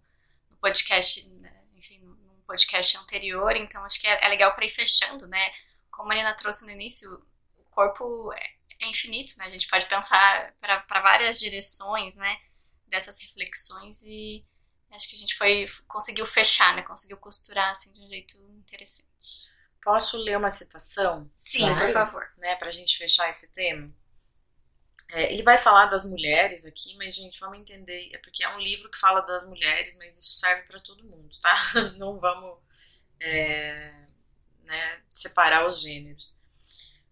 no 0.49 0.57
podcast, 0.57 1.29
né? 1.37 1.61
enfim, 1.75 1.99
no 1.99 2.43
podcast 2.47 2.97
anterior, 2.97 3.55
então 3.55 3.83
acho 3.85 3.99
que 3.99 4.07
é, 4.07 4.25
é 4.25 4.27
legal 4.27 4.53
para 4.53 4.65
ir 4.65 4.69
fechando, 4.69 5.27
né? 5.27 5.51
Como 5.91 6.11
a 6.11 6.15
Nina 6.15 6.33
trouxe 6.33 6.65
no 6.65 6.71
início, 6.71 7.23
corpo 7.69 8.33
é, 8.33 8.53
é 8.79 8.87
infinito, 8.87 9.37
né? 9.37 9.45
A 9.45 9.49
gente 9.49 9.67
pode 9.67 9.85
pensar 9.85 10.53
para 10.59 11.01
várias 11.01 11.39
direções, 11.39 12.15
né? 12.15 12.39
Dessas 12.87 13.19
reflexões 13.19 14.03
e 14.03 14.45
acho 14.91 15.07
que 15.07 15.15
a 15.15 15.19
gente 15.19 15.35
foi 15.35 15.67
conseguiu 15.87 16.25
fechar, 16.25 16.75
né? 16.75 16.81
Conseguiu 16.81 17.17
costurar 17.17 17.71
assim 17.71 17.91
de 17.93 18.01
um 18.01 18.09
jeito 18.09 18.37
interessante. 18.57 19.49
Posso 19.83 20.17
ler 20.17 20.37
uma 20.37 20.51
citação? 20.51 21.29
Sim, 21.35 21.59
claro. 21.59 21.81
por 21.81 21.93
favor. 21.93 22.31
Né, 22.37 22.55
para 22.55 22.69
a 22.69 22.71
gente 22.71 22.97
fechar 22.97 23.29
esse 23.31 23.47
tema. 23.47 23.91
É, 25.09 25.33
ele 25.33 25.43
vai 25.43 25.57
falar 25.57 25.87
das 25.87 26.05
mulheres 26.05 26.65
aqui, 26.65 26.95
mas 26.97 27.13
gente, 27.13 27.39
vamos 27.39 27.59
entender, 27.59 28.11
é 28.13 28.17
porque 28.19 28.43
é 28.43 28.55
um 28.55 28.59
livro 28.59 28.89
que 28.89 28.97
fala 28.97 29.19
das 29.21 29.45
mulheres, 29.45 29.97
mas 29.97 30.17
isso 30.17 30.39
serve 30.39 30.63
para 30.63 30.79
todo 30.79 31.03
mundo, 31.03 31.29
tá? 31.41 31.73
Não 31.97 32.17
vamos 32.17 32.57
é, 33.19 33.93
né, 34.63 35.01
separar 35.09 35.67
os 35.67 35.81
gêneros. 35.81 36.39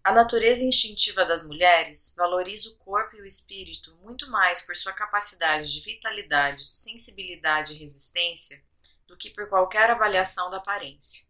A 0.02 0.12
natureza 0.12 0.64
instintiva 0.64 1.26
das 1.26 1.44
mulheres 1.44 2.14
valoriza 2.16 2.70
o 2.70 2.76
corpo 2.76 3.16
e 3.16 3.20
o 3.20 3.26
espírito 3.26 3.94
muito 3.96 4.30
mais 4.30 4.62
por 4.62 4.74
sua 4.74 4.94
capacidade 4.94 5.70
de 5.70 5.80
vitalidade, 5.80 6.66
sensibilidade 6.66 7.74
e 7.74 7.78
resistência 7.78 8.62
do 9.06 9.14
que 9.14 9.28
por 9.28 9.46
qualquer 9.50 9.90
avaliação 9.90 10.48
da 10.48 10.56
aparência. 10.56 11.29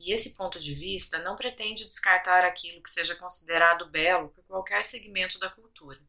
E 0.00 0.14
esse 0.14 0.34
ponto 0.34 0.58
de 0.58 0.74
vista 0.74 1.18
não 1.18 1.36
pretende 1.36 1.86
descartar 1.86 2.42
aquilo 2.42 2.82
que 2.82 2.88
seja 2.88 3.14
considerado 3.14 3.90
belo 3.90 4.30
por 4.30 4.42
qualquer 4.44 4.82
segmento 4.82 5.38
da 5.38 5.50
cultura, 5.50 6.00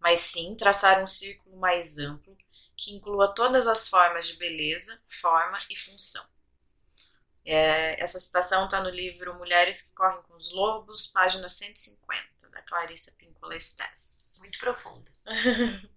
mas 0.00 0.18
sim 0.18 0.56
traçar 0.56 1.00
um 1.00 1.06
círculo 1.06 1.56
mais 1.56 1.96
amplo 1.96 2.36
que 2.76 2.92
inclua 2.92 3.32
todas 3.32 3.68
as 3.68 3.88
formas 3.88 4.26
de 4.26 4.36
beleza, 4.36 5.00
forma 5.06 5.56
e 5.70 5.78
função. 5.78 6.26
É, 7.44 8.02
essa 8.02 8.18
citação 8.18 8.64
está 8.64 8.82
no 8.82 8.90
livro 8.90 9.34
Mulheres 9.34 9.82
que 9.82 9.94
Correm 9.94 10.22
com 10.22 10.34
os 10.34 10.52
Lobos, 10.52 11.06
página 11.06 11.48
150, 11.48 12.48
da 12.50 12.62
Clarissa 12.62 13.12
Pinkola 13.12 13.54
Estes. 13.54 14.34
Muito 14.38 14.58
profunda. 14.58 15.08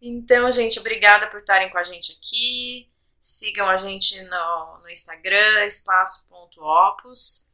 então, 0.00 0.50
gente, 0.50 0.78
obrigada 0.78 1.26
por 1.26 1.40
estarem 1.40 1.68
com 1.68 1.76
a 1.76 1.82
gente 1.82 2.12
aqui. 2.12 2.90
Sigam 3.28 3.68
a 3.68 3.76
gente 3.76 4.22
no, 4.22 4.78
no 4.78 4.88
Instagram, 4.88 5.66
espaço.opus. 5.66 7.46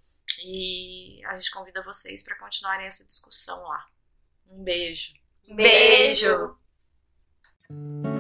E 0.45 1.21
a 1.27 1.37
gente 1.37 1.51
convida 1.51 1.83
vocês 1.83 2.23
para 2.23 2.39
continuarem 2.39 2.87
essa 2.87 3.05
discussão 3.05 3.61
lá. 3.65 3.85
Um 4.47 4.63
beijo. 4.63 5.15
Beijo. 5.49 6.57
beijo. 7.69 8.14